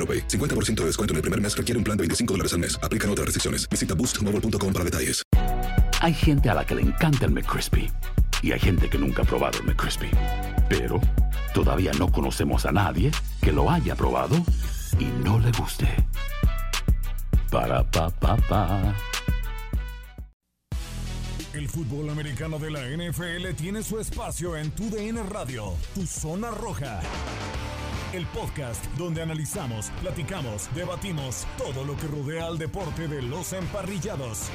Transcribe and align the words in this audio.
AroPay. 0.00 0.26
50% 0.28 0.80
de 0.80 0.86
descuento 0.86 1.12
en 1.12 1.16
el 1.16 1.22
primer 1.22 1.40
mes 1.40 1.54
requiere 1.54 1.76
un 1.76 1.84
plan 1.84 1.96
de 1.96 2.02
25 2.02 2.32
dólares 2.34 2.54
al 2.54 2.60
mes. 2.60 2.78
Aplican 2.82 3.10
otras 3.10 3.26
restricciones. 3.26 3.68
Visita 3.68 3.94
boostmobile.com 3.94 4.72
para 4.72 4.84
detalles. 4.84 5.22
Hay 6.00 6.14
gente 6.14 6.48
a 6.48 6.54
la 6.54 6.64
que 6.64 6.74
le 6.74 6.82
encanta 6.82 7.26
el 7.26 7.32
McCrispy 7.32 7.90
y 8.42 8.52
hay 8.52 8.58
gente 8.58 8.88
que 8.88 8.96
nunca 8.96 9.22
ha 9.22 9.24
probado 9.26 9.58
el 9.58 9.66
McCrispy. 9.66 10.10
Pero 10.68 10.98
todavía 11.52 11.92
no 11.98 12.10
conocemos 12.10 12.64
a 12.64 12.72
nadie 12.72 13.10
que 13.42 13.52
lo 13.52 13.70
haya 13.70 13.94
probado 13.94 14.36
y 14.98 15.04
no 15.22 15.38
le 15.38 15.52
guste. 15.52 15.86
Para 17.50 17.84
pa 17.90 18.08
pa 18.08 18.36
pa. 18.36 18.94
El 21.52 21.68
fútbol 21.68 22.08
americano 22.08 22.58
de 22.58 22.70
la 22.70 22.80
NFL 22.80 23.54
tiene 23.56 23.82
su 23.82 23.98
espacio 23.98 24.56
en 24.56 24.70
Tu 24.70 24.88
DN 24.88 25.22
Radio, 25.24 25.74
Tu 25.94 26.06
Zona 26.06 26.50
Roja. 26.50 27.00
El 28.12 28.26
podcast 28.26 28.84
donde 28.98 29.22
analizamos, 29.22 29.90
platicamos, 30.00 30.68
debatimos 30.74 31.46
todo 31.56 31.84
lo 31.84 31.96
que 31.96 32.08
rodea 32.08 32.46
al 32.46 32.58
deporte 32.58 33.06
de 33.06 33.22
los 33.22 33.52
emparrillados. 33.52 34.50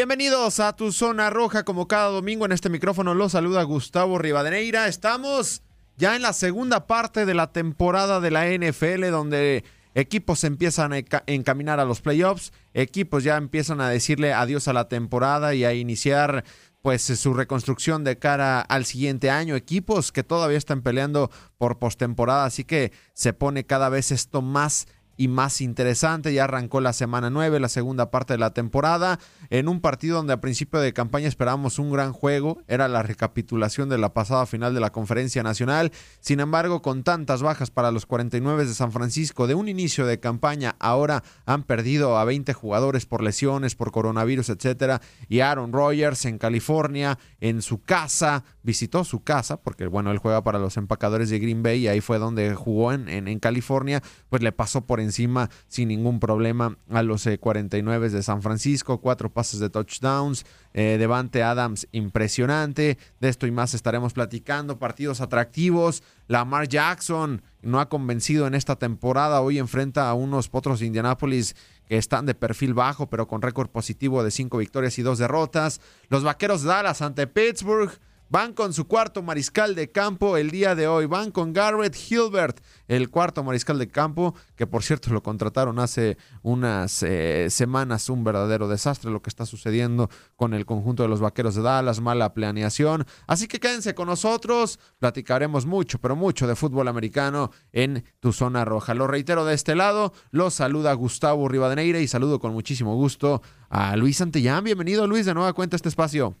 Bienvenidos 0.00 0.60
a 0.60 0.74
tu 0.74 0.92
zona 0.92 1.28
roja, 1.28 1.62
como 1.62 1.86
cada 1.86 2.08
domingo. 2.08 2.46
En 2.46 2.52
este 2.52 2.70
micrófono 2.70 3.12
los 3.12 3.32
saluda 3.32 3.62
Gustavo 3.64 4.16
Rivadeneira. 4.16 4.88
Estamos 4.88 5.60
ya 5.98 6.16
en 6.16 6.22
la 6.22 6.32
segunda 6.32 6.86
parte 6.86 7.26
de 7.26 7.34
la 7.34 7.52
temporada 7.52 8.18
de 8.18 8.30
la 8.30 8.46
NFL, 8.46 9.10
donde 9.10 9.62
equipos 9.94 10.42
empiezan 10.44 10.94
a 10.94 11.02
encaminar 11.26 11.80
a 11.80 11.84
los 11.84 12.00
playoffs, 12.00 12.54
equipos 12.72 13.24
ya 13.24 13.36
empiezan 13.36 13.82
a 13.82 13.90
decirle 13.90 14.32
adiós 14.32 14.68
a 14.68 14.72
la 14.72 14.88
temporada 14.88 15.54
y 15.54 15.66
a 15.66 15.74
iniciar 15.74 16.44
pues 16.80 17.02
su 17.02 17.34
reconstrucción 17.34 18.02
de 18.02 18.18
cara 18.18 18.62
al 18.62 18.86
siguiente 18.86 19.28
año, 19.28 19.54
equipos 19.54 20.12
que 20.12 20.24
todavía 20.24 20.56
están 20.56 20.80
peleando 20.80 21.30
por 21.58 21.78
postemporada, 21.78 22.46
así 22.46 22.64
que 22.64 22.92
se 23.12 23.34
pone 23.34 23.64
cada 23.64 23.90
vez 23.90 24.12
esto 24.12 24.40
más 24.40 24.86
y 25.20 25.28
más 25.28 25.60
interesante. 25.60 26.32
Ya 26.32 26.44
arrancó 26.44 26.80
la 26.80 26.94
semana 26.94 27.28
9, 27.28 27.60
la 27.60 27.68
segunda 27.68 28.10
parte 28.10 28.32
de 28.32 28.38
la 28.38 28.54
temporada, 28.54 29.18
en 29.50 29.68
un 29.68 29.82
partido 29.82 30.16
donde 30.16 30.32
a 30.32 30.40
principio 30.40 30.80
de 30.80 30.94
campaña 30.94 31.28
esperábamos 31.28 31.78
un 31.78 31.92
gran 31.92 32.14
juego. 32.14 32.62
Era 32.68 32.88
la 32.88 33.02
recapitulación 33.02 33.90
de 33.90 33.98
la 33.98 34.14
pasada 34.14 34.46
final 34.46 34.72
de 34.72 34.80
la 34.80 34.92
Conferencia 34.92 35.42
Nacional. 35.42 35.92
Sin 36.20 36.40
embargo, 36.40 36.80
con 36.80 37.02
tantas 37.02 37.42
bajas 37.42 37.70
para 37.70 37.90
los 37.90 38.06
49 38.06 38.64
de 38.64 38.72
San 38.72 38.92
Francisco 38.92 39.46
de 39.46 39.54
un 39.54 39.68
inicio 39.68 40.06
de 40.06 40.18
campaña, 40.20 40.76
ahora 40.78 41.22
han 41.44 41.64
perdido 41.64 42.16
a 42.16 42.24
20 42.24 42.54
jugadores 42.54 43.04
por 43.04 43.22
lesiones, 43.22 43.74
por 43.74 43.92
coronavirus, 43.92 44.48
etcétera. 44.48 45.02
Y 45.28 45.40
Aaron 45.40 45.74
Rodgers 45.74 46.24
en 46.24 46.38
California, 46.38 47.18
en 47.40 47.60
su 47.60 47.82
casa, 47.82 48.44
visitó 48.62 49.04
su 49.04 49.22
casa, 49.22 49.60
porque 49.60 49.86
bueno, 49.86 50.12
él 50.12 50.18
juega 50.18 50.42
para 50.42 50.58
los 50.58 50.78
empacadores 50.78 51.28
de 51.28 51.40
Green 51.40 51.62
Bay 51.62 51.80
y 51.80 51.88
ahí 51.88 52.00
fue 52.00 52.18
donde 52.18 52.54
jugó 52.54 52.94
en, 52.94 53.08
en, 53.10 53.38
California, 53.38 54.02
pues 54.30 54.42
le 54.42 54.52
pasó 54.52 54.86
por 54.86 54.98
encima 54.98 55.09
sin 55.12 55.88
ningún 55.88 56.20
problema 56.20 56.76
a 56.90 57.02
los 57.02 57.28
49 57.38 58.06
eh, 58.06 58.10
de 58.10 58.22
San 58.22 58.42
Francisco, 58.42 59.00
cuatro 59.00 59.30
pases 59.30 59.60
de 59.60 59.70
touchdowns, 59.70 60.44
eh, 60.72 60.96
Devante 60.98 61.42
Adams 61.42 61.88
impresionante, 61.92 62.98
de 63.20 63.28
esto 63.28 63.46
y 63.46 63.50
más 63.50 63.74
estaremos 63.74 64.12
platicando, 64.12 64.78
partidos 64.78 65.20
atractivos, 65.20 66.02
Lamar 66.28 66.68
Jackson 66.68 67.42
no 67.62 67.80
ha 67.80 67.88
convencido 67.88 68.46
en 68.46 68.54
esta 68.54 68.76
temporada, 68.76 69.40
hoy 69.40 69.58
enfrenta 69.58 70.08
a 70.08 70.14
unos 70.14 70.48
potros 70.48 70.80
de 70.80 70.86
Indianápolis 70.86 71.56
que 71.88 71.96
están 71.98 72.24
de 72.24 72.34
perfil 72.34 72.72
bajo, 72.72 73.10
pero 73.10 73.26
con 73.26 73.42
récord 73.42 73.68
positivo 73.68 74.22
de 74.22 74.30
cinco 74.30 74.58
victorias 74.58 74.98
y 74.98 75.02
dos 75.02 75.18
derrotas, 75.18 75.80
los 76.08 76.22
Vaqueros 76.22 76.62
de 76.62 76.68
Dallas 76.68 77.02
ante 77.02 77.26
Pittsburgh, 77.26 77.90
Van 78.32 78.52
con 78.52 78.72
su 78.72 78.86
cuarto 78.86 79.24
mariscal 79.24 79.74
de 79.74 79.90
campo 79.90 80.36
el 80.36 80.52
día 80.52 80.76
de 80.76 80.86
hoy. 80.86 81.06
Van 81.06 81.32
con 81.32 81.52
Garrett 81.52 81.96
Hilbert, 81.96 82.60
el 82.86 83.10
cuarto 83.10 83.42
mariscal 83.42 83.76
de 83.76 83.88
campo, 83.88 84.36
que 84.54 84.68
por 84.68 84.84
cierto 84.84 85.12
lo 85.12 85.20
contrataron 85.20 85.80
hace 85.80 86.16
unas 86.42 87.02
eh, 87.02 87.48
semanas. 87.50 88.08
Un 88.08 88.22
verdadero 88.22 88.68
desastre 88.68 89.10
lo 89.10 89.20
que 89.20 89.30
está 89.30 89.46
sucediendo 89.46 90.08
con 90.36 90.54
el 90.54 90.64
conjunto 90.64 91.02
de 91.02 91.08
los 91.08 91.18
vaqueros 91.18 91.56
de 91.56 91.62
Dallas, 91.62 92.00
mala 92.00 92.32
planeación. 92.32 93.04
Así 93.26 93.48
que 93.48 93.58
quédense 93.58 93.96
con 93.96 94.06
nosotros. 94.06 94.78
Platicaremos 95.00 95.66
mucho, 95.66 95.98
pero 95.98 96.14
mucho 96.14 96.46
de 96.46 96.54
fútbol 96.54 96.86
americano 96.86 97.50
en 97.72 98.04
tu 98.20 98.32
zona 98.32 98.64
roja. 98.64 98.94
Lo 98.94 99.08
reitero 99.08 99.44
de 99.44 99.54
este 99.54 99.74
lado. 99.74 100.12
Los 100.30 100.54
saluda 100.54 100.92
Gustavo 100.92 101.48
Rivadeneira 101.48 101.98
y 101.98 102.06
saludo 102.06 102.38
con 102.38 102.52
muchísimo 102.52 102.94
gusto 102.94 103.42
a 103.70 103.96
Luis 103.96 104.18
Santillán. 104.18 104.62
Bienvenido, 104.62 105.08
Luis, 105.08 105.26
de 105.26 105.34
nueva 105.34 105.52
cuenta 105.52 105.74
a 105.74 105.78
este 105.78 105.88
espacio. 105.88 106.36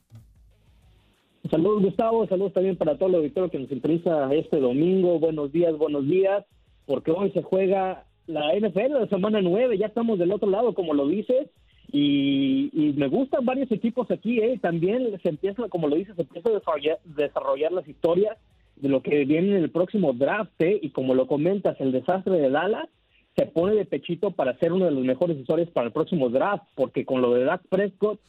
Saludos 1.48 1.82
Gustavo, 1.82 2.26
saludos 2.26 2.52
también 2.52 2.76
para 2.76 2.96
todo 2.96 3.08
el 3.08 3.14
auditorio 3.16 3.50
que 3.50 3.58
nos 3.58 3.68
sintoniza 3.68 4.32
este 4.34 4.60
domingo. 4.60 5.18
Buenos 5.18 5.50
días, 5.50 5.76
buenos 5.76 6.06
días, 6.06 6.44
porque 6.86 7.10
hoy 7.12 7.30
se 7.30 7.42
juega 7.42 8.04
la 8.26 8.54
NFL 8.54 9.00
de 9.00 9.08
semana 9.08 9.40
9, 9.40 9.78
ya 9.78 9.86
estamos 9.86 10.18
del 10.18 10.32
otro 10.32 10.50
lado, 10.50 10.74
como 10.74 10.92
lo 10.92 11.08
dices, 11.08 11.48
y, 11.90 12.92
me 12.96 13.08
gustan 13.08 13.44
varios 13.46 13.72
equipos 13.72 14.10
aquí, 14.10 14.38
¿eh? 14.40 14.58
también 14.60 15.18
se 15.22 15.28
empieza, 15.30 15.68
como 15.68 15.88
lo 15.88 15.96
dices, 15.96 16.14
se 16.14 16.22
empieza 16.22 16.50
a 16.50 16.98
desarrollar, 17.16 17.72
las 17.72 17.88
historias 17.88 18.36
de 18.76 18.88
lo 18.88 19.02
que 19.02 19.24
viene 19.24 19.56
en 19.56 19.62
el 19.62 19.70
próximo 19.70 20.12
draft, 20.12 20.52
¿eh? 20.60 20.78
y 20.82 20.90
como 20.90 21.14
lo 21.14 21.26
comentas, 21.26 21.80
el 21.80 21.90
desastre 21.90 22.38
de 22.38 22.50
Dallas 22.50 22.88
se 23.36 23.46
pone 23.46 23.74
de 23.74 23.86
pechito 23.86 24.32
para 24.32 24.58
ser 24.58 24.72
uno 24.72 24.84
de 24.84 24.90
los 24.90 25.04
mejores 25.04 25.38
historias 25.38 25.70
para 25.70 25.86
el 25.86 25.92
próximo 25.92 26.28
draft, 26.28 26.64
porque 26.74 27.04
con 27.06 27.22
lo 27.22 27.32
de 27.32 27.44
Dak 27.44 27.62
Prescott 27.68 28.20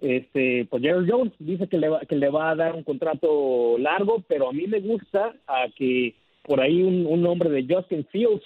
este, 0.00 0.66
pues 0.66 0.82
Jerry 0.82 1.08
Jones 1.08 1.32
dice 1.38 1.68
que 1.68 1.78
le, 1.78 1.88
va, 1.88 2.00
que 2.00 2.16
le 2.16 2.30
va 2.30 2.50
a 2.50 2.56
dar 2.56 2.74
un 2.74 2.84
contrato 2.84 3.76
largo, 3.78 4.22
pero 4.28 4.48
a 4.48 4.52
mí 4.52 4.66
me 4.66 4.80
gusta 4.80 5.34
a 5.46 5.66
que 5.76 6.14
por 6.42 6.60
ahí 6.60 6.82
un, 6.82 7.22
nombre 7.22 7.50
de 7.50 7.66
Justin 7.68 8.06
Fields 8.10 8.44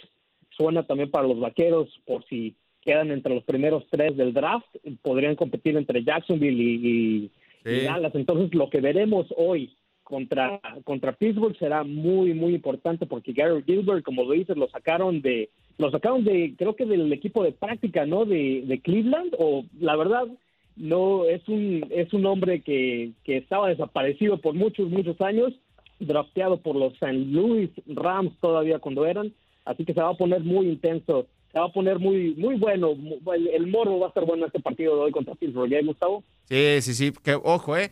suena 0.51 0.83
también 0.85 1.11
para 1.11 1.27
los 1.27 1.39
vaqueros, 1.39 1.89
por 2.05 2.25
si 2.27 2.55
quedan 2.83 3.11
entre 3.13 3.35
los 3.35 3.45
primeros 3.45 3.85
tres 3.91 4.17
del 4.17 4.33
draft, 4.33 4.67
podrían 5.03 5.37
competir 5.37 5.77
entre 5.77 6.03
Jacksonville 6.03 6.61
y, 6.61 7.31
Dallas. 7.65 8.15
Entonces, 8.17 8.53
lo 8.55 8.69
que 8.69 8.81
veremos 8.81 9.27
hoy 9.37 9.73
contra, 10.03 10.61
contra 10.83 11.13
Pittsburgh 11.13 11.57
será 11.59 11.85
muy, 11.85 12.35
muy 12.35 12.57
importante 12.57 13.07
porque 13.07 13.33
Gary 13.33 13.63
Gilbert, 13.65 14.05
como 14.05 14.25
lo 14.25 14.33
dices, 14.33 14.57
lo 14.57 14.69
sacaron 14.69 15.23
de, 15.23 15.49
lo 15.79 15.91
sacaron 15.93 16.25
de, 16.25 16.55
creo 16.59 16.75
que 16.75 16.87
del 16.87 17.13
equipo 17.13 17.45
de 17.45 17.53
práctica, 17.53 18.05
¿no? 18.05 18.25
De, 18.25 18.65
de 18.67 18.81
Cleveland, 18.81 19.37
o 19.39 19.65
la 19.79 19.95
verdad, 19.95 20.27
no, 20.77 21.25
es 21.27 21.47
un, 21.49 21.87
es 21.91 22.13
un 22.13 22.27
hombre 22.27 22.61
que, 22.63 23.13
que 23.25 23.39
estaba 23.39 23.69
desaparecido 23.69 24.39
por 24.39 24.55
muchos, 24.55 24.91
muchos 24.91 25.21
años, 25.21 25.53
drafteado 25.99 26.61
por 26.61 26.77
los 26.77 26.93
St. 26.95 27.13
Louis 27.13 27.71
Rams 27.87 28.33
todavía 28.41 28.79
cuando 28.79 29.07
eran, 29.07 29.33
así 29.65 29.85
que 29.85 29.95
se 29.95 30.01
va 30.01 30.11
a 30.11 30.17
poner 30.17 30.41
muy 30.41 30.69
intenso, 30.69 31.27
se 31.53 31.59
va 31.59 31.67
a 31.67 31.73
poner 31.73 31.99
muy, 31.99 32.35
muy 32.35 32.57
bueno, 32.57 32.93
el, 33.35 33.49
el 33.49 33.67
morbo 33.67 34.01
va 34.01 34.07
a 34.07 34.09
estar 34.09 34.25
bueno 34.25 34.47
este 34.47 34.61
partido 34.61 34.97
de 34.97 35.03
hoy 35.03 35.13
contra 35.13 35.35
Pittsburgh, 35.35 35.73
¿eh, 35.73 35.83
Gustavo? 35.85 36.25
Sí, 36.45 36.81
sí, 36.81 36.95
sí, 36.95 37.13
que 37.23 37.35
ojo, 37.35 37.77
eh 37.77 37.91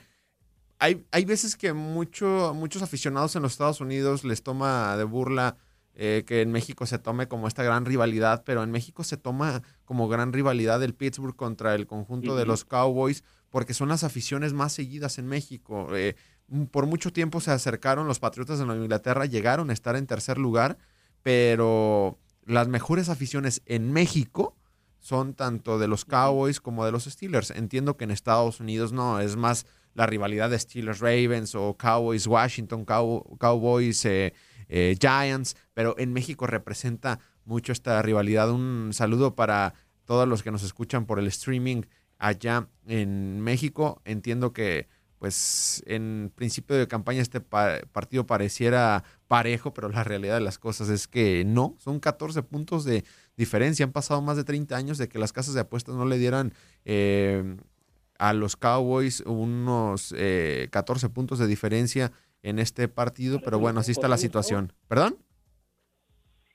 hay, 0.81 1.05
hay 1.13 1.25
veces 1.27 1.57
que 1.57 1.73
mucho, 1.73 2.53
muchos 2.55 2.83
aficionados 2.83 3.37
en 3.37 3.43
los 3.43 3.53
Estados 3.53 3.81
Unidos 3.81 4.25
les 4.25 4.43
toma 4.43 4.97
de 4.97 5.05
burla 5.05 5.57
eh, 6.03 6.25
que 6.27 6.41
en 6.41 6.51
México 6.51 6.87
se 6.87 6.99
tome 6.99 7.29
como 7.29 7.47
esta 7.47 7.63
gran 7.63 7.85
rivalidad, 7.85 8.43
pero 8.47 8.63
en 8.63 8.71
México 8.71 9.05
se 9.05 9.19
toma 9.19 9.61
como 9.85 10.09
gran 10.09 10.33
rivalidad 10.33 10.83
el 10.83 10.95
Pittsburgh 10.95 11.37
contra 11.37 11.75
el 11.75 11.87
conjunto 11.87 12.37
de 12.37 12.47
los 12.47 12.65
Cowboys, 12.65 13.23
porque 13.51 13.75
son 13.75 13.91
las 13.91 14.03
aficiones 14.03 14.55
más 14.55 14.73
seguidas 14.73 15.19
en 15.19 15.27
México. 15.27 15.95
Eh, 15.95 16.17
por 16.71 16.87
mucho 16.87 17.13
tiempo 17.13 17.43
se 17.43 17.51
acercaron 17.51 18.07
los 18.07 18.19
Patriotas 18.19 18.59
de 18.59 18.65
Nueva 18.65 18.83
Inglaterra, 18.83 19.27
llegaron 19.27 19.69
a 19.69 19.75
estar 19.75 19.95
en 19.95 20.07
tercer 20.07 20.39
lugar, 20.39 20.79
pero 21.23 22.19
las 22.47 22.67
mejores 22.67 23.11
aficiones 23.11 23.61
en 23.67 23.93
México 23.93 24.57
son 25.01 25.35
tanto 25.35 25.79
de 25.79 25.87
los 25.87 26.07
Cowboys 26.07 26.63
como 26.63 26.87
de 26.87 26.93
los 26.93 27.05
Steelers. 27.05 27.51
Entiendo 27.51 27.99
que 27.99 28.05
en 28.05 28.11
Estados 28.11 28.61
Unidos 28.61 28.95
no, 28.95 29.21
es 29.21 29.37
más 29.37 29.67
la 29.93 30.07
rivalidad 30.07 30.49
de 30.49 30.59
Steelers 30.59 31.01
Ravens 31.01 31.55
o 31.55 31.77
Cowboys 31.77 32.27
Washington, 32.27 32.87
Cowboys 32.87 34.03
eh, 34.07 34.33
eh, 34.71 34.97
Giants, 34.99 35.57
pero 35.75 35.97
en 35.99 36.13
México 36.13 36.47
representa 36.47 37.19
mucho 37.45 37.73
esta 37.73 38.01
rivalidad. 38.01 38.51
Un 38.51 38.91
saludo 38.93 39.35
para 39.35 39.75
todos 40.05 40.27
los 40.27 40.43
que 40.43 40.53
nos 40.53 40.63
escuchan 40.63 41.07
por 41.07 41.19
el 41.19 41.27
streaming 41.27 41.83
allá 42.19 42.69
en 42.87 43.41
México. 43.41 44.01
Entiendo 44.05 44.53
que 44.53 44.89
pues 45.19 45.83
en 45.87 46.33
principio 46.35 46.77
de 46.77 46.89
campaña 46.89 47.21
este 47.21 47.43
partido 47.43 48.27
pareciera 48.27 49.05
parejo, 49.29 49.75
pero 49.75 49.91
la 49.91 50.03
realidad 50.03 50.35
de 50.35 50.41
las 50.41 50.59
cosas 50.59 50.89
es 50.89 51.07
que 51.07 51.45
no, 51.45 51.77
son 51.79 52.01
14 52.01 52.43
puntos 52.43 52.85
de 52.85 53.05
diferencia. 53.37 53.85
Han 53.85 53.93
pasado 53.93 54.23
más 54.23 54.39
de 54.39 54.45
30 54.45 54.75
años 54.75 54.97
de 54.97 55.09
que 55.09 55.19
las 55.19 55.35
casas 55.35 55.53
de 55.53 55.61
apuestas 55.61 55.95
no 55.95 56.07
le 56.07 56.17
dieran 56.17 56.55
eh, 56.87 57.57
a 58.19 58.33
los 58.33 58.57
Cowboys 58.57 59.21
unos 59.27 60.15
14 60.71 61.07
eh, 61.07 61.09
puntos 61.11 61.39
de 61.39 61.47
diferencia 61.47 62.13
en 62.43 62.59
este 62.59 62.89
partido, 62.89 63.41
pero 63.45 63.59
bueno, 63.59 63.81
así 63.81 63.93
está 63.93 64.09
la 64.09 64.17
situación. 64.17 64.73
¿Perdón? 64.89 65.17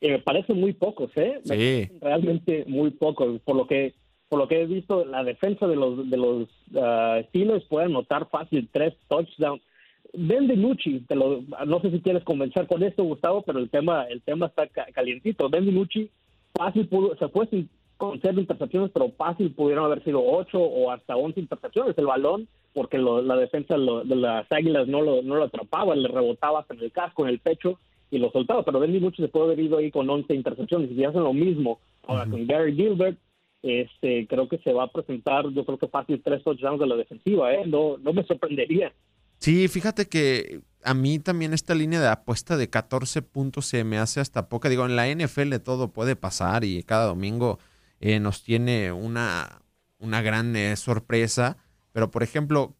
Eh, 0.02 0.22
parece 0.24 0.54
muy 0.54 0.74
pocos, 0.74 1.12
¿eh? 1.16 1.42
Sí. 1.44 1.98
Realmente 2.02 2.66
muy 2.68 2.92
pocos. 2.92 3.40
Por 3.42 3.56
lo 3.56 3.68
que 3.68 3.94
por 4.28 4.40
lo 4.40 4.48
que 4.48 4.62
he 4.62 4.66
visto, 4.66 5.06
la 5.06 5.24
defensa 5.24 5.68
de 5.68 5.76
los 5.76 6.10
de 6.10 6.18
los 6.18 6.44
uh, 6.74 7.24
Steelers 7.30 7.64
puede 7.66 7.86
anotar 7.86 8.28
fácil 8.30 8.68
tres 8.72 8.94
touchdowns. 9.08 9.62
Ben 10.14 10.48
DiNucci, 10.48 11.02
te 11.02 11.16
lo, 11.16 11.42
no 11.66 11.82
sé 11.82 11.92
si 11.92 12.00
quieres 12.02 12.24
convencer 12.24 12.68
con 12.68 12.84
esto, 12.84 13.04
Gustavo, 13.04 13.44
pero 13.44 13.60
el 13.60 13.70
tema 13.70 14.04
el 14.06 14.22
tema 14.22 14.48
está 14.48 14.68
calientito. 14.68 15.50
Ben 15.50 15.66
DiNucci 15.66 16.10
fácil 16.54 16.88
pudo, 16.88 17.16
se 17.18 17.28
fue 17.30 17.48
sin 17.48 17.70
con 17.98 18.20
cero 18.22 18.40
intercepciones, 18.40 18.92
pero 18.94 19.12
fácil 19.12 19.52
pudieron 19.54 19.86
haber 19.86 20.04
sido 20.04 20.24
ocho 20.24 20.60
o 20.60 20.92
hasta 20.92 21.16
once 21.16 21.40
intercepciones. 21.40 21.98
El 21.98 22.08
balón, 22.08 22.48
porque 22.76 22.98
la 22.98 23.38
defensa 23.38 23.76
de 23.78 24.16
las 24.18 24.52
Águilas 24.52 24.86
no 24.90 25.02
lo, 25.02 25.22
no 25.22 25.36
lo 25.36 25.46
atrapaba, 25.46 25.96
le 25.96 26.10
rebotaba 26.10 26.60
hasta 26.60 26.74
en 26.74 26.82
el 26.82 26.92
casco, 26.92 27.24
en 27.24 27.30
el 27.30 27.40
pecho 27.40 27.80
y 28.12 28.18
lo 28.18 28.30
soltaba. 28.32 28.64
Pero 28.64 28.82
Bendy 28.82 29.00
mucho 29.00 29.24
se 29.24 29.30
puede 29.30 29.46
haber 29.46 29.62
ido 29.62 29.78
ahí 29.78 29.90
con 29.92 30.10
once 30.10 30.36
intercepciones 30.36 30.92
y 30.92 30.96
si 30.96 31.06
hacen 31.06 31.24
lo 31.24 31.32
mismo 31.34 31.80
ahora 32.06 32.26
con 32.26 32.46
Gary 32.46 32.76
Gilbert, 32.76 33.18
este, 33.64 34.28
creo 34.28 34.50
que 34.50 34.58
se 34.58 34.74
va 34.74 34.84
a 34.84 34.92
presentar, 34.92 35.50
yo 35.52 35.66
creo 35.66 35.78
que 35.78 35.88
fácil 35.88 36.22
tres 36.22 36.44
touchdowns 36.44 36.82
de 36.82 36.88
la 36.88 36.98
defensiva, 36.98 37.54
¿eh? 37.54 37.66
No, 37.66 37.98
no 37.98 38.12
me 38.12 38.26
sorprendería. 38.26 38.92
Sí, 39.38 39.70
fíjate 39.70 40.08
que 40.08 40.60
a 40.84 40.94
mí 40.94 41.20
también 41.20 41.54
esta 41.54 41.76
línea 41.76 42.02
de 42.02 42.10
apuesta 42.10 42.58
de 42.58 42.70
14 42.70 43.22
puntos 43.22 43.68
se 43.68 43.86
me 43.86 43.98
hace 43.98 44.20
hasta 44.20 44.50
poca. 44.50 44.68
Digo, 44.68 44.86
en 44.86 44.98
la 44.98 45.08
NFL 45.08 45.56
todo 45.64 45.94
puede 45.94 46.18
pasar 46.18 46.66
y 46.66 46.84
cada 46.84 47.06
domingo 47.06 47.58
eh, 48.02 48.20
nos 48.20 48.44
tiene 48.44 48.92
una, 48.92 49.62
una 49.98 50.22
gran 50.22 50.56
eh, 50.58 50.76
sorpresa. 50.76 51.58
Pero, 51.96 52.12
por 52.12 52.24
ejemplo, 52.24 52.76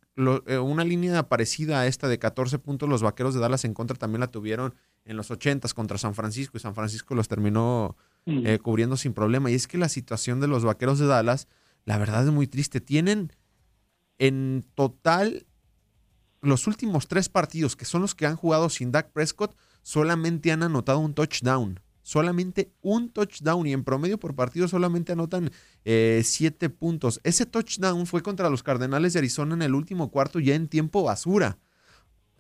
eh, 0.46 0.58
una 0.58 0.84
línea 0.84 1.30
parecida 1.30 1.80
a 1.80 1.88
esta 1.88 2.10
de 2.10 2.20
14 2.20 2.60
puntos, 2.60 2.90
los 2.90 3.02
vaqueros 3.02 3.34
de 3.34 3.40
Dallas 3.40 3.64
en 3.64 3.74
contra 3.74 3.96
también 3.96 4.20
la 4.20 4.28
tuvieron 4.28 4.76
en 5.06 5.16
los 5.16 5.32
80 5.32 5.70
contra 5.70 5.98
San 5.98 6.16
Francisco 6.16 6.58
y 6.58 6.60
San 6.60 6.76
Francisco 6.76 7.16
los 7.16 7.30
terminó 7.30 7.96
mm. 8.26 8.56
cubriendo 8.62 8.98
sin 8.98 9.14
problema. 9.14 9.50
Y 9.50 9.54
es 9.54 9.70
que 9.70 9.78
la 9.78 9.88
situación 9.88 10.42
de 10.42 10.50
los 10.50 10.66
vaqueros 10.66 11.00
de 11.00 11.08
Dallas, 11.08 11.48
la 11.86 11.98
verdad 11.98 12.26
es 12.26 12.34
muy 12.34 12.46
triste. 12.46 12.82
Tienen 12.82 13.32
en 14.18 14.66
total 14.76 15.46
los 16.42 16.68
últimos 16.68 17.08
tres 17.08 17.30
partidos, 17.30 17.78
que 17.78 17.86
son 17.86 18.02
los 18.02 18.16
que 18.16 18.26
han 18.26 18.36
jugado 18.36 18.70
sin 18.70 18.92
Dak 18.92 19.14
Prescott, 19.14 19.56
solamente 19.82 20.52
han 20.52 20.62
anotado 20.62 21.00
un 21.00 21.14
touchdown 21.14 21.80
solamente 22.06 22.72
un 22.84 23.10
touchdown 23.10 23.66
y 23.66 23.74
en 23.74 23.84
promedio 23.84 24.20
por 24.20 24.36
partido 24.36 24.68
solamente 24.68 25.14
anotan 25.14 25.50
eh, 25.86 26.22
siete 26.24 26.70
puntos. 26.70 27.20
Ese 27.24 27.48
touchdown 27.48 28.06
fue 28.06 28.22
contra 28.22 28.52
los 28.52 28.62
Cardenales 28.62 29.14
de 29.14 29.20
Arizona 29.20 29.56
en 29.56 29.64
el 29.64 29.74
último 29.74 30.12
cuarto 30.12 30.40
ya 30.40 30.54
en 30.54 30.68
tiempo 30.68 31.02
basura. 31.02 31.58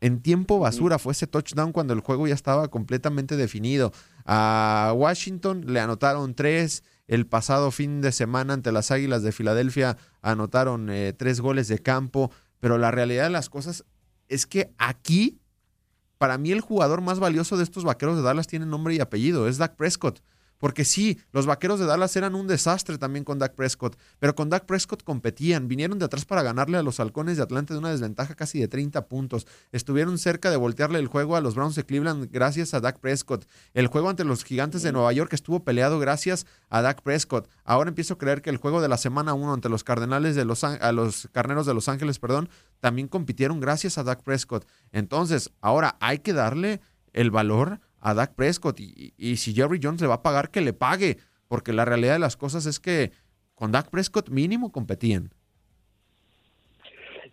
En 0.01 0.21
tiempo 0.21 0.59
basura 0.59 0.99
fue 0.99 1.13
ese 1.13 1.25
touchdown 1.25 1.71
cuando 1.71 1.93
el 1.93 2.01
juego 2.01 2.27
ya 2.27 2.35
estaba 2.35 2.67
completamente 2.67 3.37
definido. 3.37 3.91
A 4.25 4.93
Washington 4.95 5.65
le 5.65 5.79
anotaron 5.79 6.35
tres. 6.35 6.83
El 7.07 7.25
pasado 7.25 7.71
fin 7.71 8.01
de 8.01 8.11
semana 8.11 8.53
ante 8.53 8.71
las 8.71 8.91
Águilas 8.91 9.23
de 9.23 9.31
Filadelfia 9.31 9.97
anotaron 10.21 10.91
eh, 10.91 11.13
tres 11.17 11.41
goles 11.41 11.67
de 11.69 11.79
campo. 11.79 12.29
Pero 12.59 12.77
la 12.77 12.91
realidad 12.91 13.23
de 13.23 13.29
las 13.31 13.49
cosas 13.49 13.83
es 14.27 14.45
que 14.45 14.75
aquí 14.77 15.39
para 16.17 16.37
mí 16.37 16.51
el 16.51 16.61
jugador 16.61 17.01
más 17.01 17.19
valioso 17.19 17.57
de 17.57 17.63
estos 17.63 17.83
vaqueros 17.83 18.15
de 18.17 18.23
Dallas 18.23 18.47
tiene 18.47 18.65
nombre 18.65 18.95
y 18.95 18.99
apellido, 18.99 19.47
es 19.47 19.57
Dak 19.57 19.75
Prescott. 19.75 20.21
Porque 20.65 20.83
sí, 20.83 21.19
los 21.31 21.45
vaqueros 21.45 21.79
de 21.79 21.85
Dallas 21.85 22.15
eran 22.15 22.33
un 22.33 22.47
desastre 22.47 22.97
también 22.97 23.23
con 23.23 23.37
Dak 23.37 23.53
Prescott, 23.53 23.99
pero 24.17 24.33
con 24.33 24.49
Dak 24.49 24.65
Prescott 24.65 25.03
competían, 25.03 25.67
vinieron 25.67 25.99
de 25.99 26.05
atrás 26.05 26.25
para 26.25 26.41
ganarle 26.41 26.79
a 26.79 26.81
los 26.81 26.99
halcones 26.99 27.37
de 27.37 27.43
Atlanta 27.43 27.75
de 27.75 27.77
una 27.77 27.91
desventaja 27.91 28.33
casi 28.33 28.59
de 28.59 28.67
30 28.67 29.05
puntos. 29.05 29.45
Estuvieron 29.71 30.17
cerca 30.17 30.49
de 30.49 30.57
voltearle 30.57 30.97
el 30.97 31.05
juego 31.05 31.35
a 31.35 31.41
los 31.41 31.53
Browns 31.53 31.75
de 31.75 31.85
Cleveland 31.85 32.31
gracias 32.31 32.73
a 32.73 32.79
Dak 32.79 32.97
Prescott. 32.97 33.45
El 33.75 33.85
juego 33.85 34.09
ante 34.09 34.23
los 34.23 34.43
Gigantes 34.43 34.81
de 34.81 34.91
Nueva 34.91 35.13
York 35.13 35.33
estuvo 35.33 35.63
peleado 35.63 35.99
gracias 35.99 36.47
a 36.71 36.81
Dak 36.81 37.03
Prescott. 37.03 37.47
Ahora 37.63 37.89
empiezo 37.89 38.15
a 38.15 38.17
creer 38.17 38.41
que 38.41 38.49
el 38.49 38.57
juego 38.57 38.81
de 38.81 38.87
la 38.87 38.97
semana 38.97 39.35
1 39.35 39.53
ante 39.53 39.69
los 39.69 39.83
Cardenales 39.83 40.35
de 40.35 40.45
los 40.45 40.63
a 40.63 40.91
los 40.91 41.29
Carneros 41.31 41.67
de 41.67 41.75
Los 41.75 41.89
Ángeles, 41.89 42.17
perdón, 42.17 42.49
también 42.79 43.07
compitieron 43.07 43.59
gracias 43.59 43.99
a 43.99 44.03
Dak 44.03 44.23
Prescott. 44.23 44.65
Entonces, 44.91 45.51
ahora 45.61 45.95
hay 45.99 46.17
que 46.17 46.33
darle 46.33 46.81
el 47.13 47.29
valor 47.29 47.81
a 48.05 48.13
Dak 48.13 48.35
Prescott. 48.35 48.79
Y, 48.79 49.35
si 49.35 49.53
Jerry 49.53 49.79
Jones 49.81 49.99
le 49.99 50.07
va 50.07 50.15
a 50.15 50.23
pagar, 50.23 50.51
que 50.51 50.61
le 50.61 50.73
pague. 50.73 51.17
Porque 51.47 51.73
la 51.73 51.85
realidad 51.85 52.13
de 52.13 52.19
las 52.19 52.37
cosas 52.37 52.65
es 52.67 52.79
que 52.79 53.11
con 53.55 53.71
Dak 53.71 53.89
Prescott 53.89 54.29
mínimo 54.29 54.71
competían. 54.71 55.31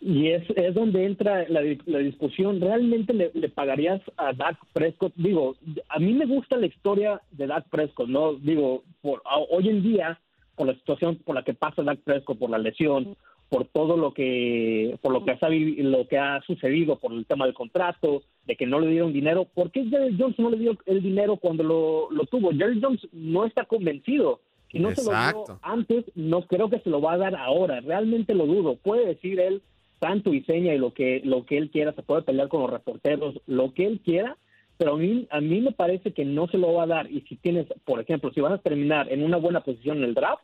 Y 0.00 0.30
es, 0.30 0.42
es 0.56 0.74
donde 0.74 1.04
entra 1.04 1.46
la, 1.48 1.60
discusión. 1.60 2.60
¿Realmente 2.60 3.12
le, 3.12 3.48
pagarías 3.50 4.00
a 4.16 4.32
Dak 4.32 4.58
Prescott? 4.72 5.12
Digo, 5.16 5.56
a 5.90 5.98
mí 5.98 6.14
me 6.14 6.26
gusta 6.26 6.56
la 6.56 6.66
historia 6.66 7.20
de 7.32 7.46
Dak 7.46 7.68
Prescott, 7.68 8.08
¿no? 8.08 8.34
Digo, 8.34 8.82
por, 9.02 9.22
hoy 9.50 9.68
en 9.68 9.82
día, 9.82 10.20
por 10.56 10.66
la 10.66 10.74
situación 10.74 11.16
por 11.16 11.34
la 11.34 11.44
que 11.44 11.54
pasa 11.54 11.82
Dak 11.82 12.00
Prescott, 12.00 12.38
por 12.38 12.50
la 12.50 12.58
lesión, 12.58 13.16
por 13.52 13.66
todo 13.66 13.98
lo 13.98 14.14
que 14.14 14.96
por 15.02 15.12
lo 15.12 15.26
que 15.26 15.32
ha 15.32 15.38
lo 15.50 16.08
que 16.08 16.16
ha 16.16 16.40
sucedido 16.46 16.96
por 16.96 17.12
el 17.12 17.26
tema 17.26 17.44
del 17.44 17.52
contrato 17.52 18.22
de 18.46 18.56
que 18.56 18.66
no 18.66 18.80
le 18.80 18.86
dieron 18.86 19.12
dinero. 19.12 19.44
¿por 19.44 19.70
qué 19.70 19.84
Jerry 19.84 20.16
Jones 20.18 20.38
no 20.38 20.48
le 20.48 20.56
dio 20.56 20.78
el 20.86 21.02
dinero 21.02 21.36
cuando 21.36 21.62
lo, 21.62 22.10
lo 22.10 22.24
tuvo? 22.24 22.50
Jerry 22.52 22.80
Jones 22.80 23.06
no 23.12 23.44
está 23.44 23.66
convencido. 23.66 24.40
Si 24.70 24.78
no 24.78 24.90
se 24.92 25.04
lo 25.04 25.10
dio 25.10 25.58
antes 25.60 26.06
no 26.14 26.46
creo 26.46 26.70
que 26.70 26.78
se 26.78 26.88
lo 26.88 27.02
va 27.02 27.12
a 27.12 27.18
dar 27.18 27.36
ahora. 27.36 27.82
Realmente 27.82 28.34
lo 28.34 28.46
dudo. 28.46 28.76
Puede 28.76 29.04
decir 29.04 29.38
él 29.38 29.60
tanto 29.98 30.32
y 30.32 30.42
seña 30.44 30.72
y 30.72 30.78
lo 30.78 30.94
que 30.94 31.20
lo 31.22 31.44
que 31.44 31.58
él 31.58 31.68
quiera 31.70 31.92
se 31.92 32.02
puede 32.02 32.22
pelear 32.22 32.48
con 32.48 32.62
los 32.62 32.70
reporteros 32.70 33.38
lo 33.46 33.74
que 33.74 33.84
él 33.84 34.00
quiera 34.02 34.38
pero 34.78 34.94
a 34.94 34.96
mí, 34.96 35.28
a 35.30 35.42
mí 35.42 35.60
me 35.60 35.72
parece 35.72 36.12
que 36.12 36.24
no 36.24 36.48
se 36.48 36.58
lo 36.58 36.72
va 36.72 36.84
a 36.84 36.86
dar. 36.86 37.10
Y 37.10 37.20
si 37.28 37.36
tienes 37.36 37.66
por 37.84 38.00
ejemplo 38.00 38.32
si 38.32 38.40
vas 38.40 38.54
a 38.54 38.62
terminar 38.62 39.12
en 39.12 39.22
una 39.22 39.36
buena 39.36 39.60
posición 39.60 39.98
en 39.98 40.04
el 40.04 40.14
draft 40.14 40.42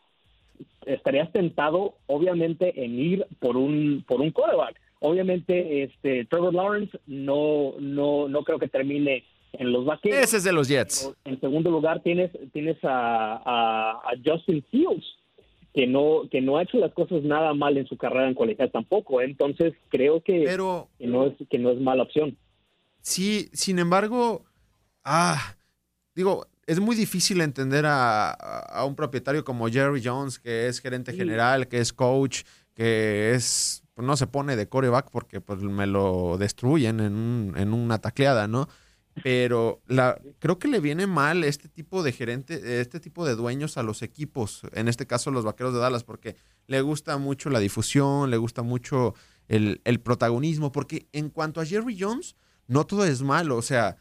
estarías 0.88 1.30
tentado, 1.32 1.94
obviamente, 2.06 2.84
en 2.84 2.98
ir 2.98 3.26
por 3.38 3.56
un 3.56 4.04
por 4.06 4.20
un 4.20 4.30
quarterback. 4.30 4.80
Obviamente, 5.00 5.84
este 5.84 6.24
Trevor 6.24 6.54
Lawrence 6.54 6.98
no 7.06 7.74
no 7.78 8.28
no 8.28 8.42
creo 8.44 8.58
que 8.58 8.68
termine 8.68 9.24
en 9.52 9.72
los 9.72 9.84
vaqueros. 9.84 10.18
Ese 10.18 10.38
es 10.38 10.44
de 10.44 10.52
los 10.52 10.68
Jets. 10.68 11.14
En 11.24 11.40
segundo 11.40 11.70
lugar 11.70 12.02
tienes 12.02 12.30
tienes 12.52 12.76
a, 12.82 13.40
a, 13.44 14.12
Justin 14.24 14.64
Fields 14.70 15.06
que 15.74 15.86
no 15.86 16.22
que 16.30 16.40
no 16.40 16.56
ha 16.56 16.62
hecho 16.62 16.78
las 16.78 16.92
cosas 16.92 17.22
nada 17.22 17.54
mal 17.54 17.76
en 17.76 17.86
su 17.86 17.96
carrera 17.96 18.28
en 18.28 18.34
colegial 18.34 18.70
tampoco. 18.70 19.20
Entonces 19.20 19.74
creo 19.88 20.22
que, 20.22 20.42
Pero, 20.44 20.88
que 20.98 21.06
no 21.06 21.26
es 21.26 21.34
que 21.48 21.58
no 21.58 21.70
es 21.70 21.80
mala 21.80 22.02
opción. 22.02 22.36
Sí, 23.00 23.48
sin 23.52 23.78
embargo, 23.78 24.44
ah, 25.04 25.56
digo, 26.14 26.46
es 26.68 26.80
muy 26.80 26.94
difícil 26.94 27.40
entender 27.40 27.86
a, 27.88 28.84
un 28.86 28.94
propietario 28.94 29.42
como 29.42 29.68
Jerry 29.70 30.02
Jones, 30.04 30.38
que 30.38 30.68
es 30.68 30.80
gerente 30.80 31.14
general, 31.14 31.66
que 31.66 31.80
es 31.80 31.94
coach, 31.94 32.42
que 32.74 33.32
es 33.34 33.82
pues, 33.94 34.06
no 34.06 34.18
se 34.18 34.26
pone 34.26 34.54
de 34.54 34.68
coreback 34.68 35.10
porque 35.10 35.40
pues 35.40 35.62
me 35.62 35.86
lo 35.86 36.36
destruyen 36.38 37.00
en, 37.00 37.54
en 37.56 37.72
una 37.72 37.98
tacleada, 37.98 38.48
¿no? 38.48 38.68
Pero 39.24 39.80
la, 39.86 40.20
creo 40.40 40.58
que 40.58 40.68
le 40.68 40.80
viene 40.80 41.06
mal 41.06 41.42
este 41.42 41.70
tipo 41.70 42.02
de 42.02 42.12
gerente, 42.12 42.82
este 42.82 43.00
tipo 43.00 43.24
de 43.24 43.34
dueños 43.34 43.78
a 43.78 43.82
los 43.82 44.02
equipos, 44.02 44.60
en 44.72 44.88
este 44.88 45.06
caso 45.06 45.30
los 45.30 45.46
vaqueros 45.46 45.72
de 45.72 45.80
Dallas, 45.80 46.04
porque 46.04 46.36
le 46.66 46.82
gusta 46.82 47.16
mucho 47.16 47.48
la 47.48 47.60
difusión, 47.60 48.30
le 48.30 48.36
gusta 48.36 48.60
mucho 48.60 49.14
el, 49.48 49.80
el 49.84 50.00
protagonismo, 50.00 50.70
porque 50.70 51.08
en 51.12 51.30
cuanto 51.30 51.62
a 51.62 51.64
Jerry 51.64 51.96
Jones, 51.98 52.36
no 52.66 52.84
todo 52.84 53.06
es 53.06 53.22
malo, 53.22 53.56
o 53.56 53.62
sea, 53.62 53.96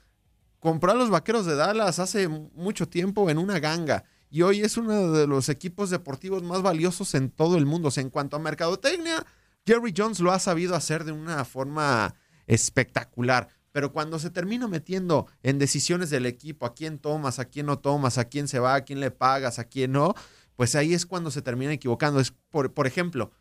compró 0.59 0.91
a 0.91 0.95
los 0.95 1.09
Vaqueros 1.09 1.45
de 1.45 1.55
Dallas 1.55 1.99
hace 1.99 2.27
mucho 2.27 2.87
tiempo 2.87 3.29
en 3.29 3.37
una 3.37 3.59
ganga 3.59 4.03
y 4.29 4.41
hoy 4.41 4.61
es 4.61 4.77
uno 4.77 5.11
de 5.11 5.27
los 5.27 5.49
equipos 5.49 5.89
deportivos 5.89 6.43
más 6.43 6.61
valiosos 6.61 7.15
en 7.15 7.29
todo 7.29 7.57
el 7.57 7.65
mundo. 7.65 7.87
O 7.87 7.91
sea, 7.91 8.03
en 8.03 8.09
cuanto 8.09 8.35
a 8.35 8.39
mercadotecnia, 8.39 9.25
Jerry 9.65 9.93
Jones 9.95 10.19
lo 10.19 10.31
ha 10.31 10.39
sabido 10.39 10.75
hacer 10.75 11.03
de 11.05 11.13
una 11.13 11.45
forma 11.45 12.15
espectacular. 12.45 13.49
Pero 13.71 13.93
cuando 13.93 14.17
se 14.19 14.29
termina 14.29 14.67
metiendo 14.67 15.27
en 15.43 15.59
decisiones 15.59 16.09
del 16.09 16.25
equipo, 16.25 16.65
a 16.65 16.73
quién 16.73 16.99
tomas, 16.99 17.39
a 17.39 17.45
quién 17.45 17.67
no 17.67 17.79
tomas, 17.79 18.17
a 18.17 18.25
quién 18.25 18.47
se 18.47 18.59
va, 18.59 18.75
a 18.75 18.81
quién 18.81 18.99
le 18.99 19.11
pagas, 19.11 19.59
a 19.59 19.65
quién 19.65 19.91
no, 19.91 20.15
pues 20.55 20.75
ahí 20.75 20.93
es 20.93 21.05
cuando 21.05 21.31
se 21.31 21.41
termina 21.41 21.71
equivocando. 21.73 22.19
Es 22.19 22.33
por, 22.49 22.73
por 22.73 22.87
ejemplo, 22.87 23.31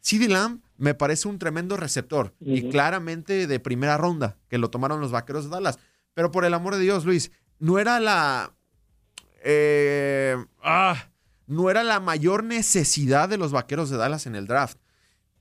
CD 0.00 0.28
Lamb 0.28 0.60
me 0.76 0.94
parece 0.94 1.26
un 1.26 1.38
tremendo 1.38 1.76
receptor 1.76 2.34
y 2.40 2.68
claramente 2.70 3.46
de 3.46 3.60
primera 3.60 3.96
ronda, 3.96 4.36
que 4.48 4.58
lo 4.58 4.70
tomaron 4.70 5.00
los 5.00 5.10
vaqueros 5.10 5.44
de 5.44 5.50
Dallas. 5.50 5.78
Pero 6.18 6.32
por 6.32 6.44
el 6.44 6.52
amor 6.52 6.74
de 6.74 6.80
Dios, 6.80 7.04
Luis, 7.04 7.30
no 7.60 7.78
era 7.78 8.00
la. 8.00 8.52
Eh, 9.44 10.36
ah, 10.64 11.10
no 11.46 11.70
era 11.70 11.84
la 11.84 12.00
mayor 12.00 12.42
necesidad 12.42 13.28
de 13.28 13.36
los 13.36 13.52
vaqueros 13.52 13.88
de 13.88 13.98
Dallas 13.98 14.26
en 14.26 14.34
el 14.34 14.48
draft. 14.48 14.78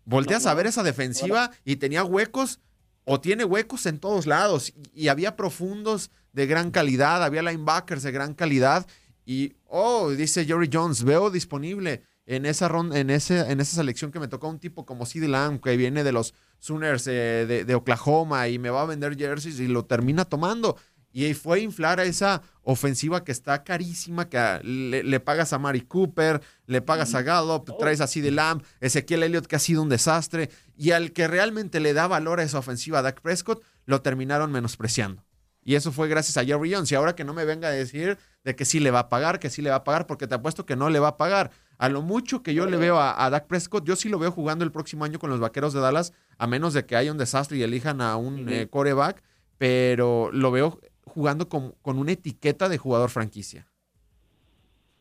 Volteas 0.05 0.45
a 0.45 0.53
ver 0.53 0.67
esa 0.67 0.83
defensiva 0.83 1.49
y 1.65 1.77
tenía 1.77 2.03
huecos, 2.03 2.59
o 3.05 3.19
tiene 3.19 3.43
huecos 3.43 3.87
en 3.87 3.97
todos 3.97 4.27
lados. 4.27 4.71
Y, 4.93 5.07
había 5.07 5.35
profundos 5.35 6.11
de 6.31 6.45
gran 6.45 6.69
calidad, 6.69 7.23
había 7.23 7.41
linebackers 7.41 8.03
de 8.03 8.11
gran 8.11 8.35
calidad. 8.35 8.85
Y, 9.25 9.55
oh, 9.65 10.11
dice 10.11 10.45
Jerry 10.45 10.69
Jones, 10.71 11.03
veo 11.03 11.31
disponible 11.31 12.03
en 12.27 12.45
esa, 12.45 12.67
ronda, 12.67 12.99
en, 12.99 13.09
ese, 13.09 13.39
en 13.39 13.61
esa 13.61 13.77
selección 13.77 14.11
que 14.11 14.19
me 14.19 14.27
tocó 14.27 14.49
un 14.49 14.59
tipo 14.59 14.85
como 14.85 15.05
CeeDee 15.05 15.29
Lamb, 15.29 15.61
que 15.61 15.77
viene 15.77 16.03
de 16.03 16.11
los 16.11 16.33
Sooners 16.59 17.05
de, 17.05 17.73
Oklahoma 17.73 18.49
y 18.49 18.59
me 18.59 18.69
va 18.69 18.81
a 18.81 18.85
vender 18.85 19.17
jerseys 19.17 19.59
y 19.61 19.67
lo 19.67 19.85
termina 19.85 20.25
tomando. 20.25 20.77
Y 21.13 21.33
fue 21.33 21.59
a 21.59 21.61
inflar 21.61 22.01
a 22.01 22.03
esa 22.03 22.43
ofensiva 22.63 23.23
que 23.23 23.31
está 23.31 23.63
carísima, 23.63 24.29
que 24.29 24.59
le, 24.61 25.19
pagas 25.21 25.53
a 25.53 25.57
Mari 25.57 25.81
Cooper, 25.81 26.41
le 26.67 26.81
pagas 26.81 27.15
a 27.15 27.21
Gallup, 27.21 27.75
traes 27.79 28.01
así 28.01 28.19
de 28.19 28.31
Lamb, 28.31 28.61
Ezequiel 28.81 29.23
Elliott 29.23 29.47
que 29.47 29.55
ha 29.55 29.59
sido 29.59 29.81
un 29.81 29.89
desastre, 29.89 30.49
y 30.75 30.91
al 30.91 31.13
que 31.13 31.27
realmente 31.27 31.79
le 31.79 31.93
da 31.93 32.07
valor 32.07 32.41
a 32.41 32.43
esa 32.43 32.59
ofensiva, 32.59 33.01
Dak 33.01 33.21
Prescott, 33.21 33.63
lo 33.85 34.01
terminaron 34.01 34.51
menospreciando. 34.51 35.23
Y 35.67 35.75
eso 35.75 35.91
fue 35.91 36.07
gracias 36.07 36.37
a 36.37 36.45
Jerry 36.45 36.73
Jones. 36.73 36.89
Y 36.93 36.95
ahora 36.95 37.13
que 37.13 37.25
no 37.25 37.33
me 37.33 37.43
venga 37.43 37.67
a 37.67 37.71
decir 37.71 38.17
de 38.45 38.55
que 38.55 38.63
sí 38.63 38.79
le 38.79 38.89
va 38.89 38.99
a 38.99 39.09
pagar, 39.09 39.37
que 39.37 39.49
sí 39.49 39.61
le 39.61 39.69
va 39.69 39.75
a 39.77 39.83
pagar, 39.83 40.07
porque 40.07 40.25
te 40.25 40.35
apuesto 40.35 40.65
que 40.65 40.77
no 40.77 40.89
le 40.89 40.99
va 40.99 41.09
a 41.09 41.17
pagar. 41.17 41.51
A 41.77 41.89
lo 41.89 42.01
mucho 42.01 42.41
que 42.41 42.55
yo 42.55 42.65
le 42.65 42.77
veo 42.77 42.97
a, 42.99 43.29
Dak 43.29 43.47
Prescott, 43.47 43.85
yo 43.85 43.95
sí 43.95 44.09
lo 44.09 44.17
veo 44.17 44.31
jugando 44.31 44.65
el 44.65 44.71
próximo 44.71 45.05
año 45.05 45.19
con 45.19 45.29
los 45.29 45.39
Vaqueros 45.39 45.73
de 45.73 45.79
Dallas, 45.79 46.11
a 46.37 46.47
menos 46.47 46.73
de 46.73 46.85
que 46.85 46.95
haya 46.95 47.11
un 47.11 47.19
desastre 47.19 47.57
y 47.57 47.63
elijan 47.63 48.01
a 48.01 48.17
un 48.17 48.49
eh, 48.49 48.67
coreback, 48.67 49.21
pero 49.59 50.31
lo 50.31 50.51
veo 50.51 50.79
jugando 51.05 51.49
con, 51.49 51.73
una 51.83 52.11
etiqueta 52.11 52.67
de 52.67 52.79
jugador 52.79 53.09
franquicia. 53.09 53.67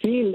Sí, 0.03 0.35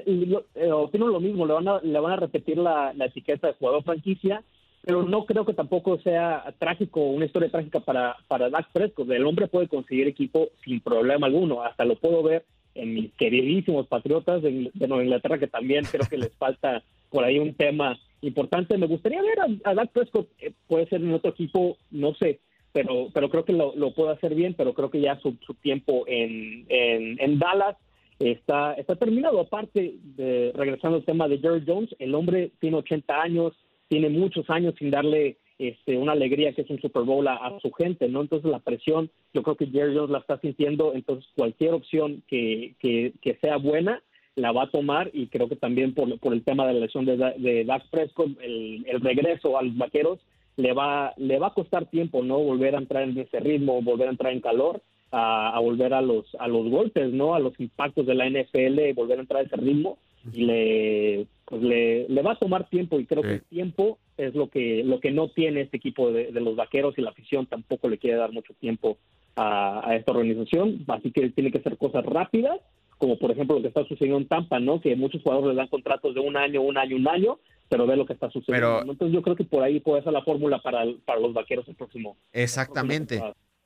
eh, 0.55 0.71
opino 0.71 1.07
lo 1.07 1.19
mismo, 1.19 1.45
le 1.45 1.53
van 1.53 1.67
a, 1.67 1.79
le 1.81 1.99
van 1.99 2.13
a 2.13 2.15
repetir 2.15 2.57
la, 2.57 2.93
etiqueta 2.99 3.47
de 3.47 3.53
jugador 3.53 3.83
franquicia, 3.83 4.43
pero 4.81 5.03
no 5.03 5.27
creo 5.27 5.45
que 5.45 5.53
tampoco 5.53 5.99
sea 5.99 6.55
trágico, 6.57 7.01
una 7.01 7.25
historia 7.25 7.51
trágica 7.51 7.81
para, 7.81 8.17
para 8.27 8.49
Dak 8.49 8.71
Prescott. 8.71 9.11
El 9.11 9.27
hombre 9.27 9.47
puede 9.47 9.67
conseguir 9.67 10.07
equipo 10.07 10.49
sin 10.65 10.81
problema 10.81 11.27
alguno, 11.27 11.61
hasta 11.61 11.85
lo 11.85 11.99
puedo 11.99 12.23
ver 12.23 12.45
en 12.75 12.93
mis 12.93 13.11
queridísimos 13.13 13.87
Patriotas 13.87 14.41
de, 14.41 14.71
Nueva 14.73 15.03
Inglaterra, 15.03 15.39
que 15.39 15.47
también 15.47 15.85
creo 15.85 16.07
que 16.09 16.17
les 16.17 16.33
falta 16.37 16.83
por 17.09 17.23
ahí 17.23 17.39
un 17.39 17.53
tema 17.53 17.99
importante. 18.21 18.77
Me 18.77 18.87
gustaría 18.87 19.21
ver 19.21 19.39
a, 19.63 19.73
Dak 19.73 19.91
Prescott, 19.91 20.29
eh, 20.39 20.51
puede 20.67 20.87
ser 20.87 21.01
en 21.01 21.13
otro 21.13 21.31
equipo, 21.31 21.77
no 21.91 22.13
sé, 22.15 22.39
pero 22.71 23.09
pero 23.13 23.29
creo 23.29 23.43
que 23.45 23.53
lo, 23.53 23.75
lo 23.75 23.93
puede 23.93 24.13
hacer 24.13 24.35
bien, 24.35 24.53
pero 24.53 24.73
creo 24.73 24.89
que 24.89 25.01
ya 25.01 25.19
su, 25.19 25.35
su 25.45 25.53
tiempo 25.55 26.05
en, 26.07 26.65
en, 26.69 27.39
Dallas 27.39 27.75
está, 28.19 28.73
está 28.73 28.95
terminado. 28.95 29.39
Aparte, 29.39 29.95
de, 30.15 30.51
regresando 30.55 30.97
al 30.97 31.05
tema 31.05 31.27
de 31.27 31.39
Jerry 31.39 31.63
Jones, 31.67 31.93
el 31.99 32.15
hombre 32.15 32.51
tiene 32.59 32.77
80 32.77 33.21
años, 33.21 33.53
tiene 33.89 34.09
muchos 34.09 34.49
años 34.49 34.75
sin 34.79 34.91
darle 34.91 35.37
este, 35.69 35.97
una 35.97 36.13
alegría 36.13 36.53
que 36.53 36.61
es 36.61 36.69
un 36.69 36.81
Super 36.81 37.03
Bowl 37.03 37.27
a, 37.27 37.57
su 37.61 37.71
gente, 37.71 38.07
¿no? 38.09 38.21
Entonces 38.21 38.49
la 38.49 38.59
presión, 38.59 39.09
yo 39.33 39.43
creo 39.43 39.55
que 39.55 39.67
Jerry 39.67 39.95
Jones 39.95 40.09
la 40.09 40.19
está 40.19 40.39
sintiendo, 40.39 40.93
entonces 40.93 41.29
cualquier 41.35 41.73
opción 41.73 42.23
que, 42.27 42.75
que, 42.79 43.37
sea 43.41 43.57
buena 43.57 44.01
la 44.35 44.51
va 44.51 44.63
a 44.63 44.71
tomar 44.71 45.11
y 45.13 45.27
creo 45.27 45.47
que 45.49 45.55
también 45.55 45.93
por, 45.93 46.17
por 46.19 46.33
el 46.33 46.43
tema 46.43 46.65
de 46.65 46.73
la 46.73 46.79
lesión 46.81 47.05
de, 47.05 47.17
de 47.17 47.65
Dak 47.65 47.89
Prescott, 47.89 48.29
el, 48.41 48.85
el 48.87 49.01
regreso 49.01 49.57
a 49.57 49.61
los 49.61 49.77
vaqueros 49.77 50.19
le 50.57 50.73
va, 50.73 51.13
le 51.17 51.39
va 51.39 51.47
a 51.47 51.53
costar 51.53 51.85
tiempo, 51.87 52.23
¿no? 52.23 52.39
Volver 52.39 52.75
a 52.75 52.79
entrar 52.79 53.03
en 53.03 53.17
ese 53.17 53.39
ritmo, 53.39 53.81
volver 53.81 54.07
a 54.07 54.11
entrar 54.11 54.33
en 54.33 54.41
calor, 54.41 54.81
a, 55.11 55.59
volver 55.59 55.93
a 55.93 56.01
los, 56.01 56.25
a 56.39 56.47
los 56.47 56.69
golpes, 56.69 57.11
¿no? 57.11 57.35
A 57.35 57.39
los 57.39 57.59
impactos 57.59 58.05
de 58.05 58.15
la 58.15 58.29
NFL, 58.29 58.93
volver 58.95 59.17
a 59.17 59.21
entrar 59.21 59.41
a 59.41 59.45
ese 59.45 59.57
ritmo 59.57 59.97
y 60.31 60.45
le, 60.45 61.27
pues 61.45 61.61
le, 61.61 62.07
le 62.07 62.21
va 62.21 62.33
a 62.33 62.39
tomar 62.39 62.69
tiempo 62.69 62.99
y 62.99 63.05
creo 63.05 63.23
que 63.23 63.33
el 63.33 63.43
tiempo 63.43 63.97
es 64.17 64.35
lo 64.35 64.49
que 64.49 64.83
lo 64.83 64.99
que 64.99 65.11
no 65.11 65.29
tiene 65.29 65.61
este 65.61 65.77
equipo 65.77 66.11
de, 66.11 66.31
los 66.31 66.55
vaqueros 66.55 66.97
y 66.97 67.01
la 67.01 67.09
afición 67.09 67.47
tampoco 67.47 67.89
le 67.89 67.97
quiere 67.97 68.17
dar 68.17 68.31
mucho 68.31 68.53
tiempo 68.55 68.97
a, 69.35 69.95
esta 69.95 70.11
organización. 70.11 70.83
Así 70.87 71.11
que 71.11 71.29
tiene 71.29 71.51
que 71.51 71.57
hacer 71.57 71.77
cosas 71.77 72.05
rápidas 72.05 72.59
como 72.97 73.17
por 73.17 73.31
ejemplo 73.31 73.55
lo 73.55 73.63
que 73.63 73.69
está 73.69 73.83
sucediendo 73.85 74.19
en 74.19 74.27
Tampa 74.27 74.59
no 74.59 74.79
que 74.79 74.95
muchos 74.95 75.23
jugadores 75.23 75.49
le 75.49 75.55
dan 75.55 75.69
contratos 75.69 76.13
de 76.13 76.19
un 76.19 76.37
año 76.37 76.61
un 76.61 76.77
año 76.77 76.95
un 76.95 77.07
año 77.07 77.39
pero 77.67 77.87
ve 77.87 77.95
lo 77.95 78.05
que 78.05 78.13
está 78.13 78.29
sucediendo 78.29 78.81
entonces 78.81 79.11
yo 79.11 79.23
creo 79.23 79.35
que 79.35 79.43
por 79.43 79.63
ahí 79.63 79.79
puede 79.79 80.03
ser 80.03 80.13
la 80.13 80.21
fórmula 80.21 80.61
para 80.61 80.83
para 81.03 81.19
los 81.19 81.33
vaqueros 81.33 81.67
el 81.67 81.73
próximo 81.73 82.15
exactamente. 82.31 83.19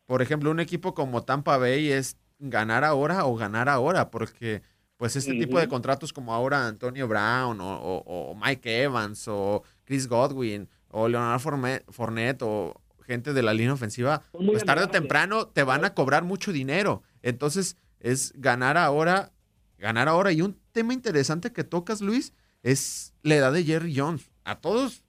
por 0.06 0.22
ejemplo 0.22 0.52
un 0.52 0.62
equipo 0.62 0.94
como 0.94 1.26
Tampa 1.26 1.58
Bay 1.58 1.90
es 1.90 2.18
ganar 2.40 2.86
ahora 2.86 3.26
o 3.26 3.36
ganar 3.36 3.68
ahora 3.68 4.10
porque 4.10 4.62
pues 5.06 5.18
este 5.18 5.34
tipo 5.34 5.60
de 5.60 5.68
contratos 5.68 6.12
como 6.12 6.34
ahora 6.34 6.66
Antonio 6.66 7.08
Brown 7.08 7.60
o, 7.62 8.36
Mike 8.44 8.82
Evans 8.82 9.28
o 9.28 9.62
Chris 9.84 10.08
Godwin 10.08 10.68
o 10.90 11.08
Leonardo 11.08 11.38
Fournette, 11.90 12.42
o 12.42 12.82
gente 13.06 13.32
de 13.32 13.44
la 13.44 13.54
línea 13.54 13.74
ofensiva, 13.74 14.24
pues 14.32 14.66
tarde 14.66 14.86
o 14.86 14.90
temprano 14.90 15.46
te 15.46 15.62
van 15.62 15.86
a 15.86 15.94
cobrar 15.94 16.24
mucho 16.24 16.52
dinero. 16.52 17.04
Entonces 17.22 17.78
es 18.00 18.34
ganar 18.36 18.80
ahora, 18.80 19.32
ganar 19.78 20.08
ahora. 20.08 20.32
Y 20.32 20.42
un 20.42 20.60
tema 20.72 20.96
interesante 20.96 21.54
que 21.54 21.64
tocas, 21.64 22.02
Luis, 22.02 22.34
es 22.64 23.14
la 23.22 23.36
edad 23.36 23.54
de 23.54 23.64
Jerry 23.64 23.96
Jones. 23.96 24.32
A 24.44 24.56
todos, 24.56 25.04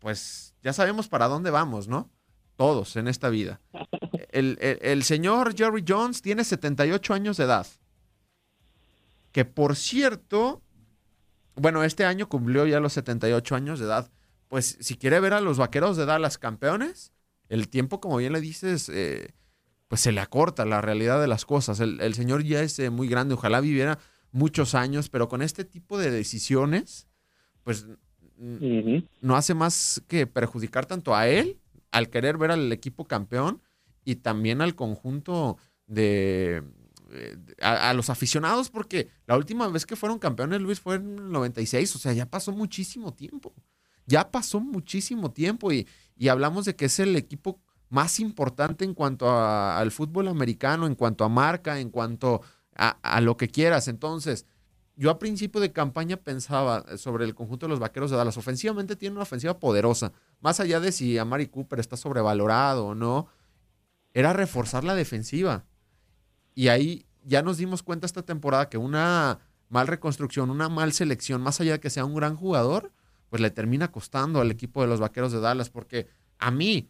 pues 0.00 0.54
ya 0.62 0.74
sabemos 0.74 1.08
para 1.08 1.28
dónde 1.28 1.48
vamos, 1.50 1.88
¿no? 1.88 2.10
Todos 2.56 2.94
en 2.96 3.08
esta 3.08 3.30
vida. 3.30 3.62
El, 4.32 4.58
el 4.60 5.02
señor 5.02 5.56
Jerry 5.56 5.82
Jones 5.88 6.20
tiene 6.20 6.44
78 6.44 7.14
años 7.14 7.38
de 7.38 7.44
edad 7.44 7.66
que 9.32 9.44
por 9.44 9.76
cierto, 9.76 10.62
bueno, 11.54 11.84
este 11.84 12.04
año 12.04 12.28
cumplió 12.28 12.66
ya 12.66 12.80
los 12.80 12.92
78 12.94 13.54
años 13.54 13.78
de 13.78 13.86
edad. 13.86 14.10
Pues 14.48 14.76
si 14.80 14.96
quiere 14.96 15.20
ver 15.20 15.34
a 15.34 15.40
los 15.40 15.58
vaqueros 15.58 15.96
de 15.96 16.06
Dallas 16.06 16.38
campeones, 16.38 17.12
el 17.48 17.68
tiempo, 17.68 18.00
como 18.00 18.16
bien 18.16 18.32
le 18.32 18.40
dices, 18.40 18.88
eh, 18.88 19.34
pues 19.88 20.00
se 20.00 20.12
le 20.12 20.20
acorta 20.20 20.64
la 20.64 20.80
realidad 20.80 21.20
de 21.20 21.28
las 21.28 21.44
cosas. 21.44 21.80
El, 21.80 22.14
señor 22.14 22.42
ya 22.44 22.62
es 22.62 22.78
eh, 22.78 22.90
muy 22.90 23.08
grande, 23.08 23.34
ojalá 23.34 23.60
viviera 23.60 23.98
muchos 24.32 24.74
años, 24.74 25.08
pero 25.08 25.28
con 25.28 25.42
este 25.42 25.64
tipo 25.64 25.98
de 25.98 26.10
decisiones, 26.10 27.06
pues 27.64 27.86
no 28.38 29.36
hace 29.36 29.52
más 29.52 30.02
que 30.08 30.26
perjudicar 30.26 30.86
tanto 30.86 31.14
a 31.14 31.28
él, 31.28 31.58
al 31.90 32.08
querer 32.08 32.38
ver 32.38 32.52
al 32.52 32.72
equipo 32.72 33.04
campeón, 33.06 33.60
y 34.04 34.16
también 34.16 34.62
al 34.62 34.74
conjunto 34.74 35.58
de, 35.86 36.62
eh, 37.12 37.36
a, 37.60 37.92
los 37.92 38.08
aficionados, 38.08 38.70
porque 38.70 39.08
la 39.26 39.36
última 39.36 39.66
vez 39.68 39.84
que 39.84 39.96
fueron 39.96 40.18
campeones, 40.18 40.60
Luis, 40.60 40.80
fue 40.80 40.96
en 40.96 41.18
el 41.18 41.32
96, 41.32 41.96
o 41.96 41.98
sea, 41.98 42.12
ya 42.12 42.26
pasó 42.26 42.52
muchísimo 42.52 43.12
tiempo. 43.12 43.52
Ya 44.06 44.30
pasó 44.30 44.60
muchísimo 44.60 45.32
tiempo 45.32 45.72
y, 45.72 45.86
hablamos 46.28 46.64
de 46.66 46.76
que 46.76 46.84
es 46.84 47.00
el 47.00 47.16
equipo 47.16 47.60
más 47.88 48.20
importante 48.20 48.84
en 48.84 48.94
cuanto 48.94 49.28
al 49.30 49.90
fútbol 49.90 50.28
americano, 50.28 50.86
en 50.86 50.94
cuanto 50.94 51.24
a 51.24 51.28
marca, 51.28 51.80
en 51.80 51.90
cuanto 51.90 52.42
a, 52.76 53.20
lo 53.20 53.36
que 53.36 53.48
quieras. 53.48 53.88
Entonces, 53.88 54.46
yo 54.96 55.10
a 55.10 55.18
principio 55.18 55.60
de 55.60 55.72
campaña 55.72 56.16
pensaba 56.16 56.96
sobre 56.96 57.24
el 57.24 57.34
conjunto 57.34 57.66
de 57.66 57.70
los 57.70 57.80
vaqueros 57.80 58.10
de 58.10 58.16
Dallas. 58.16 58.36
Ofensivamente 58.36 58.96
tiene 58.96 59.14
una 59.14 59.22
ofensiva 59.22 59.58
poderosa. 59.58 60.12
Más 60.40 60.60
allá 60.60 60.78
de 60.78 60.92
si 60.92 61.18
Amari 61.18 61.46
Cooper 61.46 61.80
está 61.80 61.96
sobrevalorado 61.96 62.86
o 62.86 62.94
no, 62.94 63.28
era 64.14 64.32
reforzar 64.32 64.84
la 64.84 64.94
defensiva. 64.94 65.64
Y 66.54 66.68
ahí 66.68 67.04
ya 67.24 67.42
nos 67.42 67.58
dimos 67.58 67.82
cuenta 67.82 68.06
esta 68.06 68.22
temporada 68.22 68.68
que 68.68 68.78
una 68.78 69.38
mal 69.68 69.86
reconstrucción, 69.86 70.50
una 70.50 70.68
mal 70.68 70.92
selección, 70.92 71.40
más 71.40 71.60
allá 71.60 71.72
de 71.72 71.80
que 71.80 71.90
sea 71.90 72.04
un 72.04 72.14
gran 72.14 72.36
jugador, 72.36 72.92
pues 73.28 73.40
le 73.40 73.50
termina 73.50 73.90
costando 73.92 74.40
al 74.40 74.50
equipo 74.50 74.82
de 74.82 74.88
los 74.88 75.00
Vaqueros 75.00 75.32
de 75.32 75.40
Dallas, 75.40 75.70
porque 75.70 76.08
a 76.38 76.50
mí, 76.50 76.88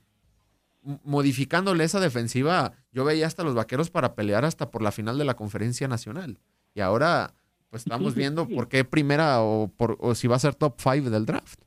modificándole 1.04 1.84
esa 1.84 2.00
defensiva, 2.00 2.72
yo 2.92 3.04
veía 3.04 3.26
hasta 3.26 3.44
los 3.44 3.54
Vaqueros 3.54 3.90
para 3.90 4.14
pelear 4.14 4.44
hasta 4.44 4.70
por 4.70 4.82
la 4.82 4.92
final 4.92 5.18
de 5.18 5.26
la 5.26 5.34
conferencia 5.34 5.88
nacional. 5.88 6.38
Y 6.74 6.80
ahora, 6.80 7.34
pues 7.68 7.82
estamos 7.82 8.14
viendo 8.16 8.48
por 8.48 8.68
qué 8.68 8.84
primera 8.84 9.42
o, 9.42 9.68
por, 9.68 9.98
o 10.00 10.14
si 10.14 10.26
va 10.26 10.36
a 10.36 10.40
ser 10.40 10.54
top 10.54 10.80
five 10.80 11.10
del 11.10 11.26
draft. 11.26 11.60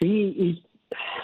Sí, 0.00 0.06
y 0.06 0.64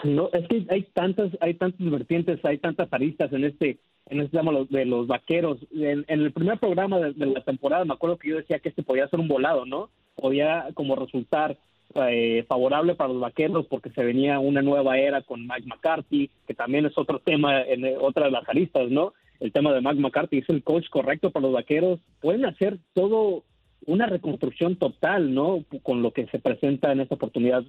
no, 0.03 0.29
es 0.31 0.47
que 0.47 0.65
hay 0.69 0.83
tantas, 0.93 1.31
hay 1.41 1.55
tantas 1.55 1.89
vertientes, 1.89 2.43
hay 2.45 2.59
tantas 2.59 2.91
aristas 2.91 3.31
en 3.33 3.45
este, 3.45 3.79
en 4.07 4.19
este 4.19 4.37
tema 4.37 4.51
de 4.69 4.85
los 4.85 5.07
vaqueros. 5.07 5.57
En, 5.73 6.05
el 6.07 6.31
primer 6.31 6.59
programa 6.59 6.99
de, 6.99 7.13
la 7.25 7.41
temporada 7.41 7.85
me 7.85 7.93
acuerdo 7.93 8.17
que 8.17 8.29
yo 8.29 8.37
decía 8.37 8.59
que 8.59 8.69
este 8.69 8.83
podía 8.83 9.07
ser 9.07 9.19
un 9.19 9.27
volado, 9.27 9.65
¿no? 9.65 9.89
Podía 10.15 10.67
como 10.73 10.95
resultar 10.95 11.57
eh, 11.95 12.45
favorable 12.47 12.95
para 12.95 13.11
los 13.11 13.21
vaqueros 13.21 13.65
porque 13.67 13.89
se 13.91 14.03
venía 14.03 14.39
una 14.39 14.61
nueva 14.61 14.97
era 14.97 15.21
con 15.21 15.41
Mike 15.47 15.67
McCarthy, 15.67 16.29
que 16.47 16.53
también 16.53 16.85
es 16.85 16.97
otro 16.97 17.19
tema 17.19 17.61
en 17.61 17.85
eh, 17.85 17.95
otra 17.99 18.25
de 18.25 18.31
las 18.31 18.47
aristas, 18.47 18.89
¿no? 18.89 19.13
El 19.39 19.51
tema 19.51 19.73
de 19.73 19.81
Mike 19.81 19.99
McCarthy 19.99 20.39
es 20.39 20.49
el 20.49 20.63
coach 20.63 20.87
correcto 20.89 21.31
para 21.31 21.47
los 21.47 21.53
vaqueros. 21.53 21.99
Pueden 22.21 22.45
hacer 22.45 22.77
todo 22.93 23.43
una 23.85 24.05
reconstrucción 24.05 24.77
total, 24.77 25.33
¿no? 25.33 25.63
Con 25.83 26.01
lo 26.01 26.11
que 26.11 26.27
se 26.27 26.39
presenta 26.39 26.91
en 26.91 27.01
esta 27.01 27.15
oportunidad 27.15 27.63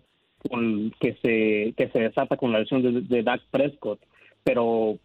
con, 0.49 0.93
que 1.01 1.17
se 1.23 1.75
que 1.77 1.91
se 1.93 1.99
desata 1.99 2.37
con 2.37 2.53
la 2.53 2.61
lesión 2.61 3.09
de 3.09 3.23
Dak 3.23 3.43
Prescott, 3.51 4.01
pero 4.45 4.99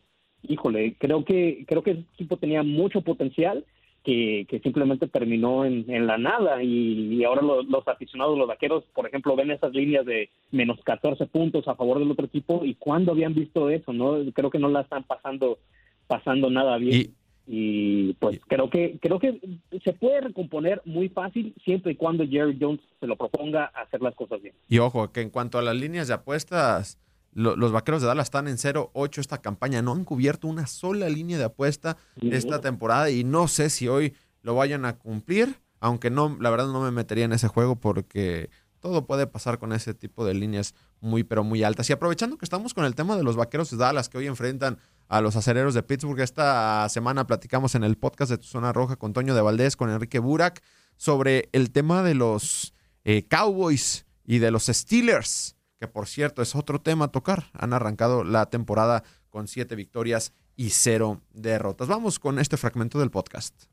híjole, 0.44 0.96
creo 0.98 1.24
que 1.26 1.66
creo 1.68 1.84
que 1.84 1.92
ese 1.92 2.06
equipo 2.14 2.38
tenía 2.38 2.64
mucho 2.64 3.02
potencial 3.02 3.66
que, 4.04 4.48
que 4.50 4.60
simplemente 4.60 5.08
terminó 5.08 5.66
en, 5.66 5.86
en 5.88 6.08
la 6.08 6.18
nada 6.18 6.64
y, 6.64 7.24
ahora 7.24 7.42
los, 7.42 7.68
los, 7.68 7.88
aficionados, 7.88 8.38
los 8.38 8.48
vaqueros, 8.48 8.84
por 8.94 9.08
ejemplo, 9.08 9.36
ven 9.36 9.52
esas 9.52 9.74
líneas 9.74 10.06
de 10.06 10.30
menos 10.52 10.80
14 10.84 11.28
puntos 11.28 11.68
a 11.68 11.76
favor 11.76 12.00
del 12.00 12.12
otro 12.12 12.26
equipo 12.26 12.66
y 12.66 12.76
cuándo 12.76 13.12
habían 13.12 13.36
visto 13.36 13.70
eso, 13.70 13.94
¿no? 13.94 14.18
Creo 14.34 14.50
que 14.50 14.60
no 14.60 14.70
la 14.70 14.82
están 14.82 15.04
pasando 15.04 15.60
pasando 16.08 16.50
nada 16.50 16.78
bien. 16.78 17.16
Y, 17.48 18.14
pues 18.14 18.40
creo 18.48 18.70
que 18.70 18.98
creo 19.02 19.20
que 19.20 19.40
se 19.84 19.94
puede 19.94 20.22
recomponer 20.22 20.82
muy 20.86 21.10
fácil 21.10 21.54
siempre 21.64 21.94
y 21.94 21.96
cuando 21.96 22.26
Jerry 22.26 22.58
Jones 22.60 22.80
se 23.00 23.08
lo 23.08 23.16
proponga 23.16 23.66
hacer 23.66 24.02
las 24.02 24.16
cosas 24.16 24.42
bien. 24.42 24.54
Y 24.70 24.78
ojo, 24.78 25.12
que 25.12 25.22
en 25.22 25.30
cuanto 25.30 25.58
a 25.58 25.62
las 25.62 25.76
líneas 25.76 26.08
de 26.08 26.14
apuestas, 26.14 27.00
los 27.34 27.72
vaqueros 27.72 28.02
de 28.02 28.08
Dallas 28.08 28.28
están 28.28 28.48
en 28.48 28.58
0-8 28.58 29.20
esta 29.20 29.42
campaña. 29.42 29.82
No 29.82 29.94
han 29.94 30.04
cubierto 30.04 30.48
una 30.48 30.68
sola 30.68 31.10
línea 31.10 31.38
de 31.38 31.46
apuesta 31.46 31.98
esta 32.22 32.62
temporada 32.62 33.10
y 33.10 33.24
no 33.24 33.48
sé 33.48 33.70
si 33.70 33.88
hoy 33.88 34.14
lo 34.42 34.56
vayan 34.56 34.86
a 34.86 34.98
cumplir. 34.98 35.62
Aunque 35.80 36.10
no, 36.10 36.38
la 36.40 36.50
verdad 36.50 36.68
no 36.68 36.82
me 36.82 36.92
metería 36.92 37.26
en 37.26 37.34
ese 37.34 37.48
juego 37.48 37.76
porque 37.76 38.50
todo 38.80 39.06
puede 39.06 39.28
pasar 39.28 39.60
con 39.60 39.74
ese 39.74 39.94
tipo 39.94 40.26
de 40.26 40.34
líneas 40.34 40.76
muy, 41.00 41.24
pero 41.24 41.44
muy 41.44 41.64
altas. 41.64 41.90
Y 41.90 41.94
aprovechando 41.94 42.38
que 42.38 42.46
estamos 42.46 42.74
con 42.74 42.86
el 42.86 42.96
tema 42.96 43.16
de 43.16 43.24
los 43.24 43.36
vaqueros 43.36 43.72
de 43.72 43.78
Dallas 43.78 44.10
que 44.10 44.18
hoy 44.18 44.28
enfrentan 44.28 44.78
a 45.08 45.22
los 45.22 45.36
acereros 45.36 45.74
de 45.74 45.84
Pittsburgh, 45.84 46.20
esta 46.20 46.88
semana 46.90 47.28
platicamos 47.28 47.76
en 47.76 47.84
el 47.84 47.98
podcast 47.98 48.32
de 48.32 48.38
Tu 48.38 48.46
Zona 48.46 48.74
Roja 48.74 48.96
con 48.96 49.14
Toño 49.14 49.36
de 49.36 49.42
Valdés, 49.42 49.76
con 49.76 49.90
Enrique 49.90 50.20
Burak, 50.20 50.62
sobre 50.98 51.50
el 51.52 51.72
tema 51.72 52.04
de 52.04 52.16
los 52.16 52.74
eh, 53.04 53.28
Cowboys 53.28 54.06
y 54.26 54.40
de 54.40 54.52
los 54.52 54.66
Steelers 54.66 55.56
que 55.82 55.88
por 55.88 56.06
cierto 56.06 56.44
es 56.44 56.56
otro 56.56 56.80
tema 56.80 57.06
a 57.06 57.12
tocar. 57.12 57.46
Han 57.54 57.74
arrancado 57.74 58.24
la 58.24 58.52
temporada 58.52 59.02
con 59.32 59.48
siete 59.48 59.76
victorias 59.76 60.32
y 60.56 60.70
cero 60.70 61.22
derrotas. 61.34 61.88
Vamos 61.88 62.20
con 62.20 62.38
este 62.38 62.56
fragmento 62.56 63.00
del 63.00 63.10
podcast. 63.10 63.64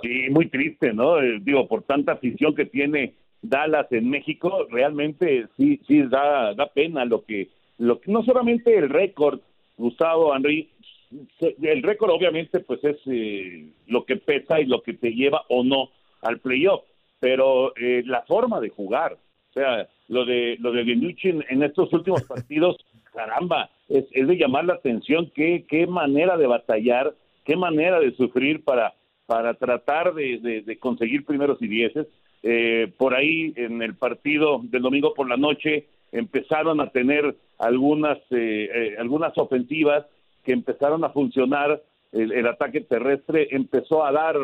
Sí, 0.00 0.30
muy 0.30 0.48
triste, 0.48 0.94
¿no? 0.94 1.20
Eh, 1.20 1.38
digo, 1.42 1.68
por 1.68 1.82
tanta 1.82 2.12
afición 2.12 2.54
que 2.54 2.64
tiene 2.64 3.14
Dallas 3.42 3.92
en 3.92 4.08
México, 4.08 4.66
realmente 4.70 5.48
sí, 5.58 5.82
sí 5.86 6.00
da, 6.04 6.54
da 6.54 6.72
pena 6.72 7.04
lo 7.04 7.26
que, 7.26 7.50
lo 7.76 8.00
que, 8.00 8.10
no 8.10 8.24
solamente 8.24 8.74
el 8.74 8.88
récord, 8.88 9.40
Gustavo 9.76 10.34
Henry, 10.34 10.70
el 11.60 11.82
récord 11.82 12.10
obviamente 12.10 12.60
pues 12.60 12.82
es 12.84 12.96
eh, 13.04 13.68
lo 13.86 14.06
que 14.06 14.16
pesa 14.16 14.60
y 14.60 14.64
lo 14.64 14.82
que 14.82 14.94
te 14.94 15.10
lleva 15.10 15.42
o 15.50 15.62
no 15.62 15.90
al 16.22 16.38
playoff, 16.40 16.82
pero 17.20 17.76
eh, 17.76 18.02
la 18.06 18.22
forma 18.22 18.60
de 18.60 18.70
jugar, 18.70 19.12
o 19.12 19.52
sea, 19.52 19.88
lo 20.08 20.24
de 20.24 20.56
lo 20.60 20.72
de 20.72 20.82
en 20.82 21.62
estos 21.62 21.92
últimos 21.92 22.22
partidos, 22.28 22.76
caramba, 23.12 23.70
es, 23.88 24.04
es, 24.12 24.26
de 24.26 24.36
llamar 24.36 24.64
la 24.64 24.74
atención 24.74 25.30
qué, 25.34 25.64
qué 25.68 25.86
manera 25.86 26.36
de 26.36 26.46
batallar, 26.46 27.14
qué 27.44 27.56
manera 27.56 28.00
de 28.00 28.14
sufrir 28.16 28.64
para, 28.64 28.94
para 29.26 29.54
tratar 29.54 30.14
de, 30.14 30.62
de, 30.64 30.78
conseguir 30.78 31.24
primeros 31.24 31.60
y 31.60 31.68
dieces. 31.68 32.06
Eh, 32.42 32.92
por 32.96 33.14
ahí 33.14 33.52
en 33.56 33.82
el 33.82 33.94
partido 33.94 34.60
del 34.64 34.82
domingo 34.82 35.14
por 35.14 35.28
la 35.28 35.36
noche 35.36 35.86
empezaron 36.10 36.80
a 36.80 36.90
tener 36.90 37.36
algunas, 37.58 38.18
eh, 38.30 38.68
eh 38.74 38.96
algunas 38.98 39.36
ofensivas 39.38 40.06
que 40.44 40.52
empezaron 40.52 41.04
a 41.04 41.10
funcionar, 41.10 41.80
el, 42.10 42.32
el 42.32 42.46
ataque 42.48 42.80
terrestre 42.80 43.48
empezó 43.52 44.04
a 44.04 44.10
dar 44.10 44.36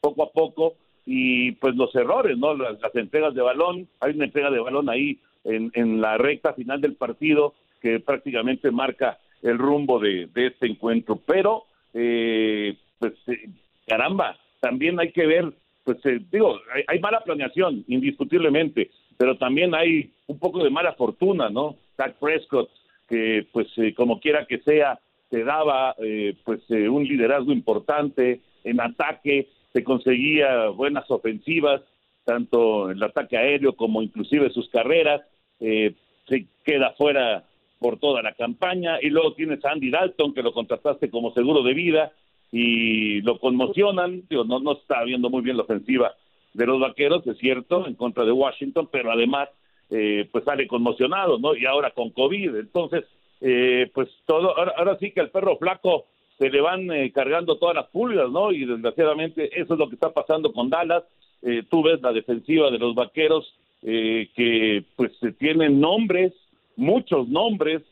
poco 0.00 0.22
a 0.22 0.30
poco, 0.30 0.74
y 1.04 1.52
pues 1.52 1.74
los 1.74 1.94
errores, 1.94 2.38
¿no? 2.38 2.54
Las, 2.54 2.78
entregas 2.94 3.34
de 3.34 3.42
balón, 3.42 3.88
hay 4.00 4.14
una 4.14 4.26
entrega 4.26 4.50
de 4.50 4.60
balón 4.60 4.88
ahí 4.88 5.18
en, 5.44 5.70
en 5.74 6.00
la 6.00 6.16
recta 6.18 6.52
final 6.54 6.80
del 6.80 6.94
partido 6.94 7.54
que 7.80 7.98
prácticamente 8.00 8.70
marca 8.70 9.18
el 9.42 9.58
rumbo 9.58 9.98
de, 9.98 10.28
de 10.32 10.46
este 10.46 10.66
encuentro, 10.66 11.20
pero 11.26 11.64
eh, 11.92 12.76
pues 12.98 13.14
eh, 13.26 13.48
caramba, 13.86 14.38
también 14.60 14.98
hay 15.00 15.12
que 15.12 15.26
ver, 15.26 15.52
pues 15.84 15.98
eh, 16.06 16.20
digo, 16.30 16.60
hay, 16.86 16.98
mala 17.00 17.20
planeación, 17.20 17.84
indiscutiblemente, 17.88 18.90
pero 19.16 19.36
también 19.36 19.74
hay 19.74 20.10
un 20.28 20.38
poco 20.38 20.62
de 20.62 20.70
mala 20.70 20.94
fortuna, 20.94 21.50
¿no? 21.50 21.76
Zach 21.96 22.14
Prescott, 22.18 22.70
que 23.08 23.46
pues 23.52 23.68
como 23.96 24.20
quiera 24.20 24.46
que 24.46 24.58
sea, 24.58 24.98
te 25.28 25.44
daba 25.44 25.94
pues 26.44 26.60
un 26.70 27.04
liderazgo 27.04 27.52
importante 27.52 28.40
en 28.64 28.80
ataque, 28.80 29.48
se 29.72 29.84
conseguía 29.84 30.68
buenas 30.68 31.10
ofensivas, 31.10 31.82
tanto 32.24 32.90
el 32.90 33.02
ataque 33.02 33.36
aéreo 33.36 33.74
como 33.74 34.02
inclusive 34.02 34.50
sus 34.50 34.68
carreras, 34.68 35.22
eh, 35.60 35.94
se 36.28 36.46
queda 36.64 36.92
fuera 36.92 37.44
por 37.78 37.98
toda 37.98 38.22
la 38.22 38.34
campaña. 38.34 38.98
Y 39.00 39.10
luego 39.10 39.34
tienes 39.34 39.64
a 39.64 39.70
Andy 39.70 39.90
Dalton 39.90 40.34
que 40.34 40.42
lo 40.42 40.52
contrataste 40.52 41.10
como 41.10 41.32
seguro 41.32 41.62
de 41.62 41.74
vida 41.74 42.12
y 42.52 43.22
lo 43.22 43.38
conmocionan, 43.38 44.24
digo, 44.28 44.44
no, 44.44 44.60
no 44.60 44.72
está 44.72 45.02
viendo 45.04 45.30
muy 45.30 45.42
bien 45.42 45.56
la 45.56 45.62
ofensiva 45.62 46.14
de 46.52 46.66
los 46.66 46.80
vaqueros, 46.80 47.26
es 47.26 47.38
cierto, 47.38 47.86
en 47.86 47.94
contra 47.94 48.24
de 48.24 48.32
Washington, 48.32 48.88
pero 48.92 49.10
además 49.10 49.48
eh, 49.90 50.28
pues 50.30 50.44
sale 50.44 50.66
conmocionado, 50.66 51.38
¿no? 51.38 51.56
Y 51.56 51.64
ahora 51.64 51.90
con 51.92 52.10
COVID, 52.10 52.56
entonces, 52.56 53.04
eh, 53.40 53.90
pues 53.94 54.08
todo, 54.26 54.56
ahora, 54.56 54.74
ahora 54.76 54.98
sí 54.98 55.10
que 55.12 55.20
el 55.20 55.30
perro 55.30 55.56
flaco 55.56 56.06
se 56.42 56.50
le 56.50 56.60
van 56.60 56.90
eh, 56.90 57.12
cargando 57.12 57.56
todas 57.56 57.76
las 57.76 57.86
pulgas, 57.86 58.28
¿no? 58.28 58.50
Y 58.50 58.64
desgraciadamente 58.64 59.60
eso 59.60 59.74
es 59.74 59.78
lo 59.78 59.88
que 59.88 59.94
está 59.94 60.12
pasando 60.12 60.52
con 60.52 60.70
Dallas. 60.70 61.04
Eh, 61.40 61.62
tú 61.70 61.84
ves 61.84 62.02
la 62.02 62.12
defensiva 62.12 62.68
de 62.68 62.78
los 62.78 62.96
vaqueros 62.96 63.54
eh, 63.82 64.28
que 64.34 64.82
pues 64.96 65.12
tienen 65.38 65.78
nombres, 65.80 66.32
muchos 66.74 67.28
nombres, 67.28 67.82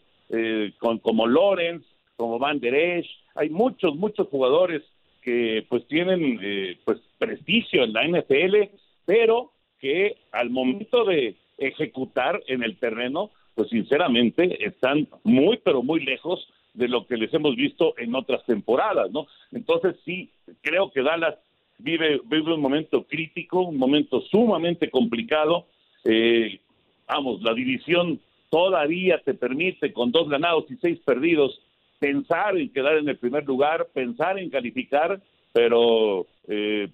con, 0.78 0.98
como 0.98 1.26
Lorenz, 1.26 1.84
como 2.16 2.38
Van 2.38 2.60
Der 2.60 2.74
Esch, 2.74 3.08
hay 3.34 3.50
muchos, 3.50 3.96
muchos 3.96 4.28
jugadores 4.28 4.80
que 5.22 5.66
pues 5.68 5.84
tienen 5.88 6.38
pues 6.84 7.00
prestigio 7.18 7.82
en 7.82 7.92
la 7.92 8.06
NFL, 8.06 8.70
pero 9.04 9.50
que 9.80 10.18
al 10.30 10.50
momento 10.50 11.04
de 11.04 11.34
ejecutar 11.58 12.40
en 12.46 12.62
el 12.62 12.78
terreno, 12.78 13.32
pues 13.56 13.70
sinceramente 13.70 14.64
están 14.64 15.08
muy, 15.24 15.56
pero 15.64 15.82
muy 15.82 15.98
lejos 16.04 16.48
de 16.74 16.88
lo 16.88 17.06
que 17.06 17.16
les 17.16 17.32
hemos 17.34 17.56
visto 17.56 17.94
en 17.98 18.14
otras 18.14 18.44
temporadas, 18.46 19.10
¿no? 19.10 19.26
Entonces 19.52 19.96
sí, 20.04 20.30
creo 20.62 20.90
que 20.90 21.02
Dallas 21.02 21.36
vive, 21.78 22.20
vive 22.24 22.54
un 22.54 22.60
momento 22.60 23.04
crítico, 23.04 23.62
un 23.62 23.76
momento 23.76 24.20
sumamente 24.22 24.90
complicado. 24.90 25.66
Eh, 26.04 26.60
vamos, 27.08 27.42
la 27.42 27.54
división 27.54 28.20
todavía 28.50 29.18
te 29.24 29.34
permite 29.34 29.92
con 29.92 30.12
dos 30.12 30.28
ganados 30.28 30.70
y 30.70 30.76
seis 30.76 30.98
perdidos 31.04 31.60
pensar 31.98 32.56
en 32.56 32.72
quedar 32.72 32.96
en 32.96 33.08
el 33.08 33.18
primer 33.18 33.44
lugar, 33.44 33.88
pensar 33.92 34.38
en 34.38 34.50
calificar, 34.50 35.20
pero 35.52 36.26
eh, 36.48 36.88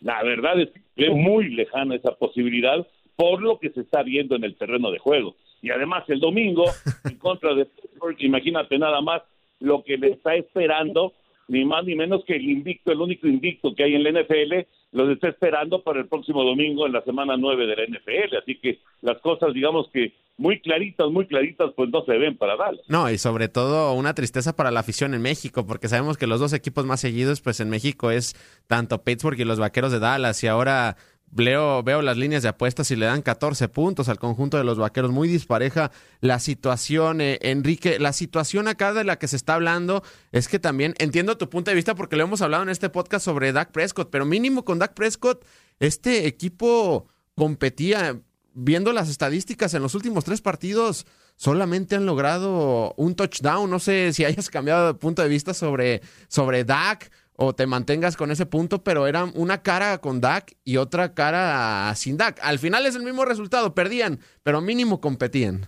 la 0.00 0.22
verdad 0.22 0.60
es 0.60 0.70
que 0.70 1.06
es 1.06 1.12
muy 1.12 1.50
lejana 1.50 1.96
esa 1.96 2.12
posibilidad 2.12 2.86
por 3.16 3.42
lo 3.42 3.58
que 3.58 3.70
se 3.70 3.80
está 3.80 4.02
viendo 4.02 4.36
en 4.36 4.44
el 4.44 4.56
terreno 4.56 4.90
de 4.90 4.98
juego 4.98 5.36
y 5.62 5.70
además 5.70 6.04
el 6.08 6.20
domingo 6.20 6.64
en 7.04 7.18
contra 7.18 7.54
de 7.54 7.66
Pittsburgh, 7.66 8.16
imagínate 8.20 8.78
nada 8.78 9.00
más 9.00 9.22
lo 9.60 9.82
que 9.82 9.96
le 9.96 10.12
está 10.12 10.34
esperando 10.34 11.12
ni 11.48 11.64
más 11.64 11.84
ni 11.84 11.94
menos 11.94 12.24
que 12.24 12.36
el 12.36 12.48
invicto, 12.48 12.92
el 12.92 13.00
único 13.00 13.26
invicto 13.26 13.74
que 13.74 13.84
hay 13.84 13.94
en 13.94 14.02
la 14.02 14.10
NFL, 14.10 14.66
los 14.92 15.10
está 15.10 15.28
esperando 15.28 15.82
para 15.82 16.00
el 16.00 16.08
próximo 16.08 16.42
domingo 16.42 16.86
en 16.86 16.92
la 16.92 17.02
semana 17.02 17.36
9 17.36 17.66
de 17.66 17.76
la 17.76 17.84
NFL. 17.84 18.36
Así 18.36 18.58
que 18.58 18.80
las 19.02 19.20
cosas, 19.20 19.54
digamos 19.54 19.88
que 19.92 20.12
muy 20.38 20.60
claritas, 20.60 21.08
muy 21.10 21.26
claritas, 21.26 21.70
pues 21.76 21.88
no 21.90 22.04
se 22.04 22.18
ven 22.18 22.36
para 22.36 22.56
Dallas. 22.56 22.82
No, 22.88 23.10
y 23.10 23.16
sobre 23.16 23.48
todo 23.48 23.92
una 23.94 24.14
tristeza 24.14 24.54
para 24.54 24.70
la 24.70 24.80
afición 24.80 25.14
en 25.14 25.22
México, 25.22 25.66
porque 25.66 25.88
sabemos 25.88 26.18
que 26.18 26.26
los 26.26 26.40
dos 26.40 26.52
equipos 26.52 26.84
más 26.84 27.00
seguidos, 27.00 27.40
pues 27.40 27.60
en 27.60 27.70
México 27.70 28.10
es 28.10 28.34
tanto 28.66 29.02
Pittsburgh 29.02 29.40
y 29.40 29.44
los 29.44 29.58
Vaqueros 29.58 29.92
de 29.92 29.98
Dallas, 29.98 30.42
y 30.44 30.48
ahora 30.48 30.96
Leo, 31.34 31.82
veo 31.82 32.02
las 32.02 32.16
líneas 32.16 32.42
de 32.42 32.48
apuestas 32.48 32.90
y 32.90 32.96
le 32.96 33.06
dan 33.06 33.22
14 33.22 33.68
puntos 33.68 34.08
al 34.08 34.18
conjunto 34.18 34.56
de 34.56 34.64
los 34.64 34.78
vaqueros. 34.78 35.10
Muy 35.10 35.28
dispareja 35.28 35.90
la 36.20 36.38
situación, 36.38 37.20
eh, 37.20 37.38
Enrique. 37.42 37.98
La 37.98 38.12
situación 38.12 38.68
acá 38.68 38.92
de 38.92 39.04
la 39.04 39.18
que 39.18 39.28
se 39.28 39.36
está 39.36 39.54
hablando 39.54 40.02
es 40.32 40.48
que 40.48 40.58
también 40.58 40.94
entiendo 40.98 41.36
tu 41.36 41.50
punto 41.50 41.70
de 41.70 41.74
vista 41.74 41.94
porque 41.94 42.16
lo 42.16 42.24
hemos 42.24 42.40
hablado 42.40 42.62
en 42.62 42.70
este 42.70 42.88
podcast 42.88 43.24
sobre 43.24 43.52
Dak 43.52 43.70
Prescott, 43.72 44.10
pero 44.10 44.24
mínimo 44.24 44.64
con 44.64 44.78
Dak 44.78 44.94
Prescott, 44.94 45.44
este 45.78 46.26
equipo 46.26 47.08
competía. 47.34 48.20
Viendo 48.58 48.94
las 48.94 49.10
estadísticas 49.10 49.74
en 49.74 49.82
los 49.82 49.94
últimos 49.94 50.24
tres 50.24 50.40
partidos, 50.40 51.04
solamente 51.36 51.94
han 51.94 52.06
logrado 52.06 52.94
un 52.96 53.14
touchdown. 53.14 53.68
No 53.68 53.78
sé 53.78 54.14
si 54.14 54.24
hayas 54.24 54.48
cambiado 54.48 54.86
de 54.86 54.94
punto 54.94 55.20
de 55.20 55.28
vista 55.28 55.52
sobre, 55.52 56.00
sobre 56.28 56.64
Dak 56.64 57.10
o 57.36 57.54
te 57.54 57.66
mantengas 57.66 58.16
con 58.16 58.30
ese 58.30 58.46
punto, 58.46 58.82
pero 58.82 59.06
era 59.06 59.24
una 59.34 59.62
cara 59.62 59.98
con 59.98 60.20
Dak 60.20 60.52
y 60.64 60.78
otra 60.78 61.14
cara 61.14 61.94
sin 61.94 62.16
Dak. 62.16 62.38
Al 62.42 62.58
final 62.58 62.86
es 62.86 62.96
el 62.96 63.02
mismo 63.02 63.24
resultado, 63.24 63.74
perdían, 63.74 64.18
pero 64.42 64.60
mínimo 64.60 65.00
competían. 65.00 65.66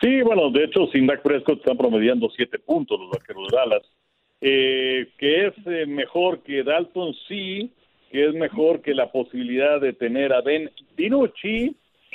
Sí, 0.00 0.20
bueno, 0.22 0.50
de 0.50 0.64
hecho, 0.64 0.86
sin 0.92 1.06
Dak 1.06 1.22
Prescott 1.22 1.58
están 1.58 1.76
promediando 1.76 2.28
siete 2.36 2.58
puntos 2.58 3.00
los 3.00 3.10
vaqueros 3.10 3.48
de 3.50 3.56
Dallas. 3.56 3.82
Eh, 4.40 5.08
que 5.16 5.46
es 5.46 5.54
eh, 5.64 5.86
mejor 5.86 6.42
que 6.42 6.62
Dalton, 6.62 7.14
sí, 7.26 7.72
que 8.10 8.26
es 8.26 8.34
mejor 8.34 8.82
que 8.82 8.94
la 8.94 9.10
posibilidad 9.10 9.80
de 9.80 9.94
tener 9.94 10.34
a 10.34 10.42
Ben 10.42 10.70
DiNucci, 10.96 11.74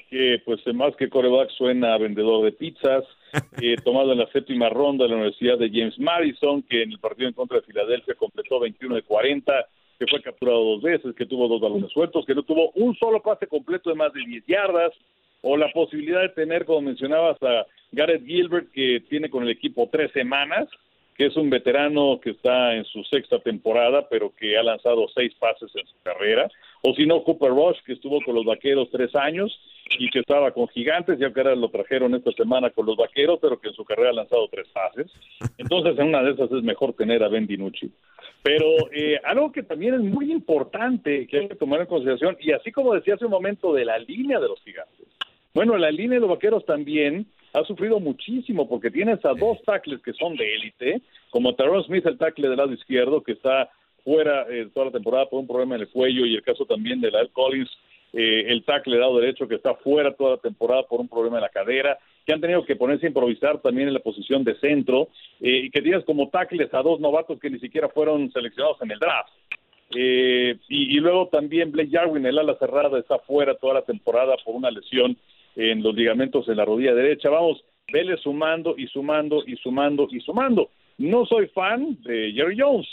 que 0.10 0.42
pues 0.46 0.62
más 0.76 0.96
que 0.96 1.10
coreback 1.10 1.50
suena 1.50 1.96
a 1.96 1.98
vendedor 1.98 2.46
de 2.46 2.52
pizzas, 2.52 3.04
eh, 3.62 3.76
tomado 3.84 4.12
en 4.12 4.20
la 4.20 4.28
séptima 4.28 4.70
ronda 4.70 5.06
de 5.06 5.10
la 5.10 5.16
Universidad 5.18 5.58
de 5.58 5.70
James 5.70 5.98
Madison, 6.00 6.62
que 6.64 6.84
en 6.84 6.92
el 6.92 7.00
partido 7.00 7.28
en 7.28 7.34
contra 7.34 7.60
de 7.60 7.66
Filadelfia 7.66 8.16
completó 8.16 8.60
21 8.60 8.96
de 8.96 9.04
40, 9.04 9.66
que 10.00 10.08
fue 10.08 10.22
capturado 10.22 10.64
dos 10.64 10.82
veces, 10.82 11.16
que 11.16 11.26
tuvo 11.26 11.48
dos 11.48 11.62
balones 11.62 11.92
sueltos, 11.92 12.26
que 12.26 12.36
no 12.36 12.44
tuvo 12.44 12.72
un 12.72 12.96
solo 12.96 13.22
pase 13.22 13.48
completo 13.48 13.90
de 13.90 13.96
más 13.96 14.12
de 14.14 14.22
10 14.26 14.46
yardas, 14.48 14.94
o 15.42 15.58
la 15.58 15.72
posibilidad 15.72 16.22
de 16.22 16.30
tener, 16.30 16.66
como 16.66 16.82
mencionabas, 16.82 17.42
a 17.42 17.66
Gareth 17.92 18.26
Gilbert, 18.26 18.72
que 18.72 19.04
tiene 19.10 19.30
con 19.30 19.44
el 19.44 19.50
equipo 19.50 19.90
tres 19.92 20.12
semanas, 20.12 20.68
que 21.16 21.28
es 21.28 21.36
un 21.36 21.50
veterano 21.50 22.20
que 22.22 22.32
está 22.32 22.76
en 22.76 22.86
su 22.86 23.04
sexta 23.04 23.40
temporada, 23.40 24.08
pero 24.10 24.34
que 24.36 24.58
ha 24.58 24.64
lanzado 24.64 25.08
seis 25.14 25.34
pases 25.36 25.72
en 25.76 25.86
su 25.86 25.96
carrera, 26.04 26.50
o 26.84 26.94
si 26.96 27.06
no, 27.06 27.24
Cooper 27.24 27.52
Rush, 27.52 27.78
que 27.86 27.94
estuvo 27.94 28.20
con 28.22 28.36
los 28.36 28.46
vaqueros 28.46 28.90
tres 28.92 29.16
años 29.16 29.60
y 30.00 30.10
que 30.10 30.20
estaba 30.20 30.52
con 30.52 30.68
gigantes, 30.70 31.18
que 31.18 31.26
ahora 31.26 31.56
lo 31.56 31.70
trajeron 31.70 32.16
esta 32.16 32.32
semana 32.32 32.72
con 32.72 32.86
los 32.86 32.98
vaqueros, 32.98 33.40
pero 33.42 33.60
que 33.60 33.68
en 33.68 33.74
su 33.76 33.86
carrera 33.86 34.10
ha 34.10 34.14
lanzado 34.14 34.48
tres 34.50 34.68
pases. 34.70 35.12
Entonces, 35.58 35.98
en 36.00 36.08
una 36.08 36.24
de 36.24 36.32
esas 36.32 36.52
es 36.52 36.64
mejor 36.64 36.94
tener 36.94 37.24
a 37.24 37.28
Ben 37.28 37.46
DiNucci. 37.46 37.92
Pero 38.42 38.66
eh, 38.92 39.20
algo 39.24 39.52
que 39.52 39.62
también 39.62 39.94
es 39.94 40.02
muy 40.02 40.32
importante 40.32 41.28
que 41.28 41.40
hay 41.40 41.48
que 41.50 41.56
tomar 41.56 41.82
en 41.82 41.88
consideración, 41.88 42.38
y 42.40 42.52
así 42.52 42.72
como 42.72 42.96
decía 42.96 43.14
hace 43.14 43.26
un 43.26 43.32
momento 43.32 43.74
de 43.74 43.86
la 43.86 44.00
línea 44.00 44.40
de 44.40 44.48
los 44.48 44.62
gigantes, 44.64 45.08
bueno, 45.54 45.78
la 45.78 45.92
línea 45.92 46.16
de 46.16 46.22
los 46.22 46.30
vaqueros 46.30 46.66
también 46.66 47.28
ha 47.54 47.64
sufrido 47.66 48.00
muchísimo 48.00 48.68
porque 48.70 48.90
tienes 48.90 49.24
a 49.26 49.34
dos 49.34 49.62
tackles 49.66 50.02
que 50.02 50.14
son 50.14 50.36
de 50.36 50.56
élite, 50.56 51.02
como 51.30 51.54
Tyrone 51.54 51.84
Smith, 51.84 52.06
el 52.06 52.18
tackle 52.18 52.48
del 52.48 52.58
lado 52.58 52.74
izquierdo, 52.74 53.22
que 53.22 53.34
está 53.34 53.70
fuera 54.04 54.46
eh, 54.50 54.68
toda 54.74 54.88
la 54.88 54.92
temporada 54.92 55.26
por 55.28 55.40
un 55.40 55.48
problema 55.48 55.76
en 55.76 55.82
el 55.82 55.90
cuello, 55.90 56.26
y 56.26 56.36
el 56.36 56.44
caso 56.44 56.66
también 56.66 57.02
de 57.02 57.12
la 57.12 57.26
Collins, 57.28 57.70
eh, 58.14 58.46
el 58.48 58.64
tackle 58.64 58.94
del 58.94 59.02
lado 59.02 59.20
derecho, 59.20 59.48
que 59.48 59.56
está 59.56 59.76
fuera 59.76 60.14
toda 60.14 60.32
la 60.32 60.38
temporada 60.38 60.84
por 60.84 61.00
un 61.00 61.08
problema 61.08 61.38
en 61.38 61.44
la 61.44 61.50
cadera, 61.50 61.98
que 62.26 62.34
han 62.34 62.42
tenido 62.42 62.66
que 62.66 62.76
ponerse 62.76 63.06
a 63.06 63.10
improvisar 63.10 63.62
también 63.62 63.88
en 63.88 63.94
la 63.94 64.00
posición 64.00 64.44
de 64.44 64.56
centro, 64.60 65.08
eh, 65.40 65.64
y 65.66 65.70
que 65.70 65.82
tienes 65.82 66.04
como 66.06 66.30
tackles 66.30 66.74
a 66.74 66.82
dos 66.82 67.00
novatos 67.00 67.40
que 67.40 67.50
ni 67.50 67.60
siquiera 67.60 67.90
fueron 67.90 68.32
seleccionados 68.32 68.82
en 68.82 68.92
el 68.92 69.00
draft. 69.00 69.30
y, 69.94 70.52
y, 70.70 71.00
luego 71.02 71.28
también 71.28 71.72
Blake 71.72 71.90
Jarwin, 71.92 72.26
el 72.26 72.40
ala 72.40 72.56
cerrada, 72.56 72.98
está 72.98 73.20
fuera 73.20 73.56
toda 73.56 73.74
la 73.74 73.82
temporada 73.82 74.36
por 74.46 74.56
una 74.56 74.72
lesión 74.72 75.18
en 75.56 75.84
los 75.84 75.94
ligamentos 75.94 76.48
en 76.48 76.58
la 76.58 76.66
rodilla 76.66 76.94
derecha. 76.94 77.30
Vamos, 77.30 77.62
vele 77.92 78.18
sumando 78.18 78.76
y 78.78 78.88
sumando 78.88 79.44
y 79.46 79.56
sumando 79.58 80.08
y 80.10 80.20
sumando. 80.22 80.70
No 80.98 81.26
soy 81.26 81.48
fan 81.48 81.98
de 82.04 82.32
Jerry 82.34 82.58
Jones, 82.60 82.88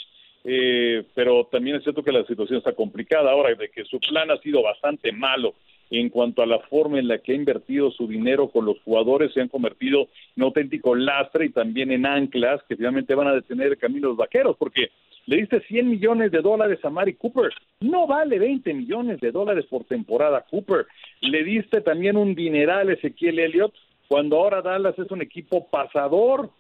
eh, 0.51 1.05
pero 1.15 1.47
también 1.53 1.77
es 1.77 1.83
cierto 1.83 2.03
que 2.03 2.11
la 2.11 2.25
situación 2.25 2.57
está 2.57 2.73
complicada 2.73 3.31
ahora, 3.31 3.55
de 3.55 3.69
que 3.69 3.85
su 3.85 4.01
plan 4.01 4.31
ha 4.31 4.39
sido 4.39 4.63
bastante 4.63 5.13
malo 5.13 5.55
en 5.91 6.09
cuanto 6.09 6.41
a 6.41 6.47
la 6.47 6.59
forma 6.61 6.99
en 6.99 7.07
la 7.07 7.19
que 7.19 7.33
ha 7.33 7.35
invertido 7.35 7.91
su 7.91 8.09
dinero 8.09 8.49
con 8.49 8.65
los 8.65 8.81
jugadores, 8.81 9.35
se 9.35 9.43
han 9.43 9.49
convertido 9.49 10.09
en 10.37 10.43
auténtico 10.43 10.95
lastre 10.95 11.47
y 11.47 11.51
también 11.51 11.93
en 11.93 12.07
anclas 12.07 12.63
que 12.67 12.77
finalmente 12.77 13.15
van 13.15 13.29
a 13.29 13.35
detener 13.35 13.67
el 13.67 13.79
camino 13.79 14.09
de 14.09 14.13
los 14.13 14.17
vaqueros, 14.17 14.57
porque 14.59 14.89
le 15.27 15.37
diste 15.37 15.61
100 15.61 15.87
millones 15.87 16.33
de 16.33 16.41
dólares 16.41 16.83
a 16.83 16.89
Mari 16.89 17.13
Cooper, 17.13 17.53
no 17.81 18.07
vale 18.07 18.39
20 18.39 18.73
millones 18.73 19.21
de 19.21 19.31
dólares 19.31 19.67
por 19.69 19.85
temporada 19.85 20.47
Cooper, 20.51 20.87
le 21.21 21.45
diste 21.45 21.83
también 21.83 22.17
un 22.17 22.35
dineral 22.35 22.89
a 22.89 22.95
Ezequiel 22.95 23.39
Elliott, 23.39 23.75
cuando 24.09 24.37
ahora 24.37 24.63
Dallas 24.63 24.99
es 24.99 25.11
un 25.11 25.21
equipo 25.21 25.69
pasador, 25.69 26.51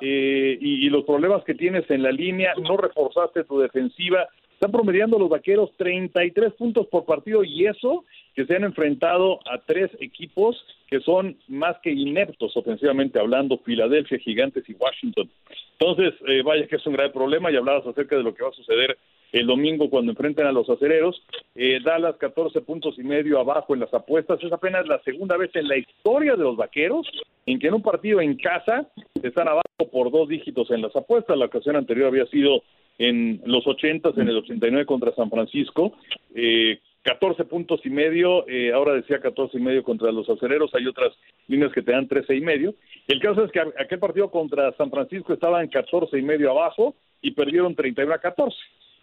eh, 0.00 0.58
y, 0.60 0.88
los 0.90 1.04
problemas 1.04 1.44
que 1.44 1.54
tienes 1.54 1.90
en 1.90 2.02
la 2.02 2.12
línea, 2.12 2.54
no 2.56 2.76
reforzaste 2.76 3.44
tu 3.44 3.58
defensiva, 3.58 4.28
están 4.52 4.72
promediando 4.72 5.18
los 5.18 5.28
vaqueros 5.28 5.70
33 5.76 6.52
puntos 6.54 6.86
por 6.88 7.04
partido 7.04 7.44
y 7.44 7.66
eso 7.66 8.04
que 8.34 8.44
se 8.44 8.56
han 8.56 8.64
enfrentado 8.64 9.40
a 9.48 9.58
tres 9.58 9.90
equipos 10.00 10.64
que 10.88 11.00
son 11.00 11.36
más 11.48 11.76
que 11.82 11.90
ineptos 11.90 12.56
ofensivamente 12.56 13.20
hablando, 13.20 13.58
Filadelfia, 13.58 14.18
Gigantes 14.18 14.68
y 14.68 14.74
Washington. 14.74 15.30
Entonces, 15.78 16.14
eh, 16.26 16.42
vaya 16.42 16.66
que 16.66 16.76
es 16.76 16.86
un 16.86 16.94
grave 16.94 17.10
problema 17.10 17.52
y 17.52 17.56
hablabas 17.56 17.86
acerca 17.86 18.16
de 18.16 18.22
lo 18.22 18.34
que 18.34 18.42
va 18.42 18.48
a 18.48 18.52
suceder 18.52 18.98
el 19.32 19.46
domingo 19.46 19.90
cuando 19.90 20.12
enfrenten 20.12 20.46
a 20.46 20.52
los 20.52 20.68
acereros. 20.68 21.22
Eh, 21.54 21.80
Dallas 21.84 22.16
14 22.16 22.60
puntos 22.62 22.98
y 22.98 23.02
medio 23.02 23.38
abajo 23.38 23.74
en 23.74 23.80
las 23.80 23.92
apuestas. 23.92 24.42
Es 24.42 24.52
apenas 24.52 24.86
la 24.86 25.00
segunda 25.02 25.36
vez 25.36 25.50
en 25.54 25.68
la 25.68 25.76
historia 25.76 26.36
de 26.36 26.44
los 26.44 26.56
vaqueros 26.56 27.06
en 27.46 27.58
que 27.58 27.68
en 27.68 27.74
un 27.74 27.82
partido 27.82 28.20
en 28.20 28.36
casa 28.36 28.88
están 29.22 29.48
abajo 29.48 29.62
por 29.90 30.10
dos 30.10 30.28
dígitos 30.28 30.70
en 30.70 30.82
las 30.82 30.94
apuestas. 30.94 31.36
La 31.36 31.46
ocasión 31.46 31.76
anterior 31.76 32.08
había 32.08 32.26
sido 32.26 32.62
en 32.98 33.40
los 33.44 33.66
80, 33.66 34.10
en 34.16 34.28
el 34.28 34.36
89 34.38 34.86
contra 34.86 35.14
San 35.14 35.30
Francisco. 35.30 35.92
Eh, 36.34 36.80
14 37.02 37.44
puntos 37.44 37.80
y 37.84 37.90
medio, 37.90 38.46
eh, 38.48 38.72
ahora 38.72 38.92
decía 38.92 39.20
14 39.20 39.56
y 39.56 39.60
medio 39.60 39.82
contra 39.82 40.12
los 40.12 40.28
acereros, 40.28 40.74
hay 40.74 40.86
otras 40.86 41.14
líneas 41.46 41.72
que 41.72 41.80
te 41.80 41.92
dan 41.92 42.06
13 42.06 42.36
y 42.36 42.40
medio. 42.40 42.74
El 43.06 43.20
caso 43.20 43.44
es 43.44 43.52
que 43.52 43.60
aquel 43.60 43.98
partido 43.98 44.30
contra 44.30 44.72
San 44.72 44.90
Francisco 44.90 45.32
estaba 45.32 45.62
en 45.62 45.70
14 45.70 46.18
y 46.18 46.22
medio 46.22 46.50
abajo 46.50 46.96
y 47.22 47.30
perdieron 47.30 47.74
31 47.74 48.12
a 48.12 48.18
14. 48.18 48.54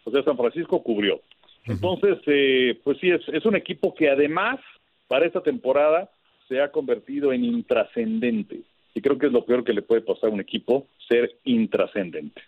O 0.05 0.11
sea, 0.11 0.23
San 0.23 0.37
Francisco 0.37 0.81
cubrió. 0.81 1.21
Entonces, 1.65 2.19
eh, 2.27 2.79
pues 2.83 2.97
sí, 2.99 3.09
es, 3.09 3.21
es 3.27 3.45
un 3.45 3.55
equipo 3.55 3.93
que 3.93 4.09
además 4.09 4.59
para 5.07 5.25
esta 5.25 5.41
temporada 5.41 6.09
se 6.47 6.61
ha 6.61 6.71
convertido 6.71 7.33
en 7.33 7.43
intrascendente. 7.43 8.61
Y 8.93 9.01
creo 9.01 9.17
que 9.17 9.25
es 9.25 9.33
lo 9.33 9.45
peor 9.45 9.63
que 9.63 9.73
le 9.73 9.81
puede 9.81 10.01
pasar 10.01 10.29
a 10.29 10.33
un 10.33 10.39
equipo, 10.39 10.87
ser 11.07 11.37
intrascendente. 11.43 12.41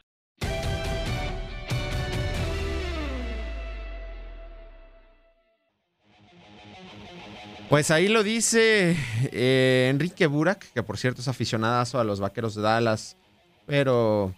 Pues 7.70 7.92
ahí 7.92 8.08
lo 8.08 8.24
dice 8.24 8.96
eh, 9.34 9.90
Enrique 9.90 10.26
Burak, 10.28 10.72
que 10.72 10.84
por 10.84 10.98
cierto 10.98 11.20
es 11.20 11.28
aficionadazo 11.28 12.00
a 12.00 12.06
los 12.06 12.22
vaqueros 12.22 12.56
de 12.56 12.62
Dallas, 12.62 13.18
pero 13.66 14.34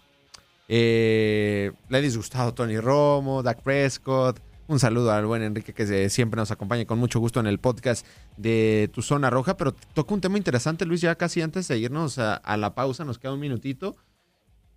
eh, 0.72 1.72
le 1.88 1.98
ha 1.98 2.00
disgustado 2.00 2.54
Tony 2.54 2.78
Romo, 2.78 3.42
Dak 3.42 3.60
Prescott. 3.60 4.40
Un 4.68 4.78
saludo 4.78 5.10
al 5.10 5.26
buen 5.26 5.42
Enrique 5.42 5.74
que 5.74 6.08
siempre 6.10 6.38
nos 6.38 6.52
acompaña 6.52 6.84
con 6.84 6.96
mucho 6.96 7.18
gusto 7.18 7.40
en 7.40 7.48
el 7.48 7.58
podcast 7.58 8.06
de 8.36 8.88
Tu 8.94 9.02
Zona 9.02 9.30
Roja, 9.30 9.56
pero 9.56 9.74
toca 9.74 10.14
un 10.14 10.20
tema 10.20 10.38
interesante, 10.38 10.86
Luis, 10.86 11.00
ya 11.00 11.16
casi 11.16 11.42
antes 11.42 11.66
de 11.66 11.76
irnos 11.76 12.18
a, 12.18 12.56
la 12.56 12.76
pausa, 12.76 13.04
nos 13.04 13.18
queda 13.18 13.34
un 13.34 13.40
minutito. 13.40 13.96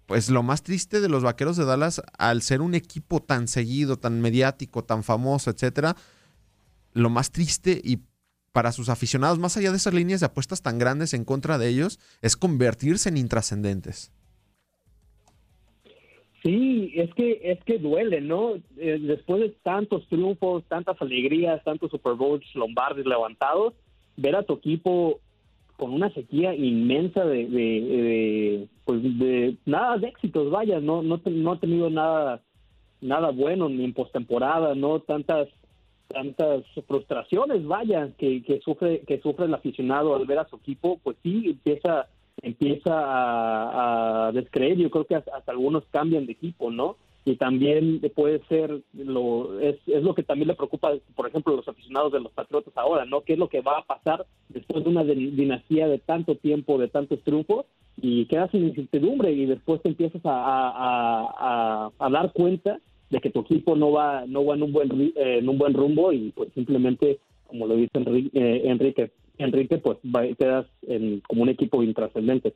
Pues 0.08 0.32
lo 0.32 0.41
más 0.41 0.63
triste 0.63 0.99
de 0.99 1.10
los 1.10 1.21
vaqueros 1.21 1.58
de 1.58 1.65
Dallas, 1.65 2.01
al 2.17 2.41
ser 2.41 2.62
un 2.62 2.73
equipo 2.73 3.21
tan 3.21 3.47
seguido, 3.47 3.97
tan 3.99 4.19
mediático, 4.19 4.84
tan 4.84 5.03
famoso, 5.03 5.51
etcétera, 5.51 5.95
lo 6.93 7.12
más 7.12 7.29
triste 7.29 7.79
y 7.84 7.99
para 8.51 8.71
sus 8.71 8.89
aficionados, 8.89 9.38
más 9.38 9.58
allá 9.58 9.69
de 9.69 9.77
esas 9.77 9.93
líneas 9.93 10.21
de 10.21 10.25
apuestas 10.25 10.63
tan 10.63 10.79
grandes 10.79 11.13
en 11.13 11.23
contra 11.23 11.60
de 11.60 11.67
ellos, 11.67 11.99
es 12.23 12.36
convertirse 12.36 13.10
en 13.10 13.17
intrascendentes. 13.17 14.12
Sí, 16.43 16.91
es 16.95 17.13
que 17.13 17.39
es 17.41 17.63
que 17.63 17.79
duele, 17.79 18.19
¿no? 18.19 18.56
Eh, 18.77 18.99
después 19.01 19.39
de 19.39 19.49
tantos 19.63 20.06
triunfos, 20.10 20.63
tantas 20.67 21.01
alegrías, 21.01 21.63
tantos 21.63 21.89
Super 21.89 22.15
Bowls 22.15 22.43
lombardes 22.53 23.06
levantados, 23.06 23.73
ver 24.17 24.36
a 24.36 24.43
tu 24.43 24.53
equipo 24.53 25.21
con 25.77 25.93
una 25.93 26.10
sequía 26.13 26.53
inmensa 26.53 27.23
de, 27.23 27.47
de, 27.47 28.67
pues 28.84 29.01
de 29.01 29.56
nada 29.65 29.97
de 29.97 30.08
éxitos, 30.08 30.51
vaya, 30.51 30.82
no, 30.82 31.01
no, 31.01 31.21
no 31.25 31.51
ha 31.53 31.60
tenido 31.60 31.89
nada, 31.89 32.41
nada 32.99 33.32
bueno 33.32 33.69
ni 33.69 33.86
en 33.86 33.93
postemporada, 33.93 34.75
no 34.75 34.99
tantas 34.99 35.47
tantas 36.10 36.63
frustraciones, 36.86 37.65
vaya, 37.65 38.10
que, 38.17 38.43
que 38.43 38.60
sufre 38.60 38.99
que 39.08 39.19
sufre 39.21 39.45
el 39.45 39.53
aficionado 39.53 40.13
al 40.13 40.25
ver 40.25 40.39
a 40.39 40.47
su 40.47 40.58
equipo, 40.58 40.99
pues 41.03 41.15
sí 41.23 41.51
empieza 41.51 42.08
empieza 42.41 42.91
a, 44.28 44.32
descreer. 44.32 44.78
Yo 44.78 44.89
creo 44.89 45.06
que 45.06 45.15
hasta, 45.15 45.32
algunos 45.48 45.84
cambian 45.91 46.26
de 46.26 46.34
equipo, 46.34 46.72
¿no? 46.72 46.98
Y 47.26 47.38
también 47.38 48.02
puede 48.15 48.46
ser 48.48 48.82
lo 48.93 49.60
es, 49.62 49.78
es 49.88 50.04
lo 50.04 50.13
que 50.13 50.24
también 50.24 50.50
le 50.50 50.56
preocupa, 50.56 50.91
por 51.15 51.28
ejemplo, 51.28 51.54
a 51.54 51.58
los 51.58 51.67
aficionados 51.67 52.12
de 52.12 52.19
los 52.19 52.34
Patriotas 52.34 52.76
ahora, 52.76 53.06
¿no? 53.06 53.22
¿Qué 53.22 53.34
es 53.34 53.39
lo 53.39 53.48
que 53.48 53.62
va 53.62 53.78
a 53.78 53.86
pasar 53.86 54.26
después 54.50 54.84
de 54.84 54.89
una 54.89 55.04
dinastía 55.06 55.88
de 55.88 56.00
tanto 56.00 56.36
tiempo, 56.36 56.78
de 56.78 56.89
tantos 56.89 57.22
triunfos? 57.24 57.65
y 58.02 58.26
quedas 58.26 58.50
sin 58.52 58.65
incertidumbre 58.65 59.32
y 59.32 59.46
después 59.46 59.82
te 59.82 59.89
empiezas 59.89 60.26
a, 60.26 60.32
a, 60.32 61.86
a, 61.88 61.91
a 62.00 62.10
dar 62.10 62.32
cuenta 62.34 62.80
de 63.10 63.19
que 63.19 63.30
tu 63.30 63.41
equipo 63.41 63.76
no 63.76 63.91
va 63.91 64.26
no 64.26 64.43
va 64.46 64.56
en 64.56 64.63
un 64.63 64.72
buen 64.74 64.89
eh, 65.02 65.13
en 65.15 65.48
un 65.48 65.58
buen 65.58 65.74
rumbo 65.74 66.12
y 66.12 66.32
pues 66.32 66.50
simplemente 66.54 67.19
como 67.48 67.67
lo 67.67 67.76
dice 67.76 67.91
eh, 68.34 68.62
Enrique 68.65 69.12
Enrique 69.38 69.78
pues 69.78 69.98
quedas 70.38 70.67
en, 70.84 71.22
como 71.22 71.43
un 71.43 71.50
equipo 71.50 71.84
intrascendente. 71.84 72.56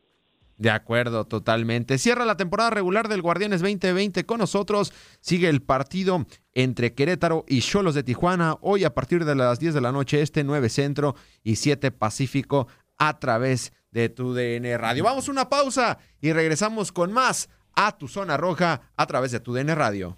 De 0.58 0.72
acuerdo, 0.72 1.26
totalmente. 1.26 2.00
Cierra 2.00 2.26
la 2.26 2.36
temporada 2.36 2.72
regular 2.72 3.08
del 3.08 3.22
Guardianes 3.22 3.62
2020 3.62 4.26
con 4.26 4.40
nosotros. 4.40 4.92
Sigue 5.20 5.50
el 5.50 5.62
partido 5.62 6.26
entre 6.56 6.94
Querétaro 6.96 7.46
y 7.48 7.60
Cholos 7.62 7.94
de 7.94 8.02
Tijuana. 8.02 8.58
Hoy 8.62 8.84
a 8.84 8.96
partir 8.96 9.24
de 9.24 9.36
las 9.36 9.60
10 9.60 9.76
de 9.76 9.82
la 9.82 9.92
noche, 9.92 10.22
este 10.22 10.44
9 10.44 10.70
Centro 10.70 11.16
y 11.44 11.58
7 11.58 11.92
Pacífico 11.92 12.68
a 12.98 13.20
través 13.20 13.72
de 13.92 14.10
tu 14.10 14.34
DN 14.34 14.76
Radio. 14.80 15.04
Vamos 15.04 15.28
a 15.28 15.32
una 15.32 15.48
pausa 15.48 16.00
y 16.22 16.34
regresamos 16.34 16.92
con 16.92 17.14
más 17.14 17.50
a 17.76 17.96
tu 17.96 18.08
zona 18.08 18.36
roja 18.36 18.82
a 18.96 19.06
través 19.06 19.32
de 19.32 19.40
tu 19.40 19.54
DN 19.54 19.76
Radio. 19.76 20.18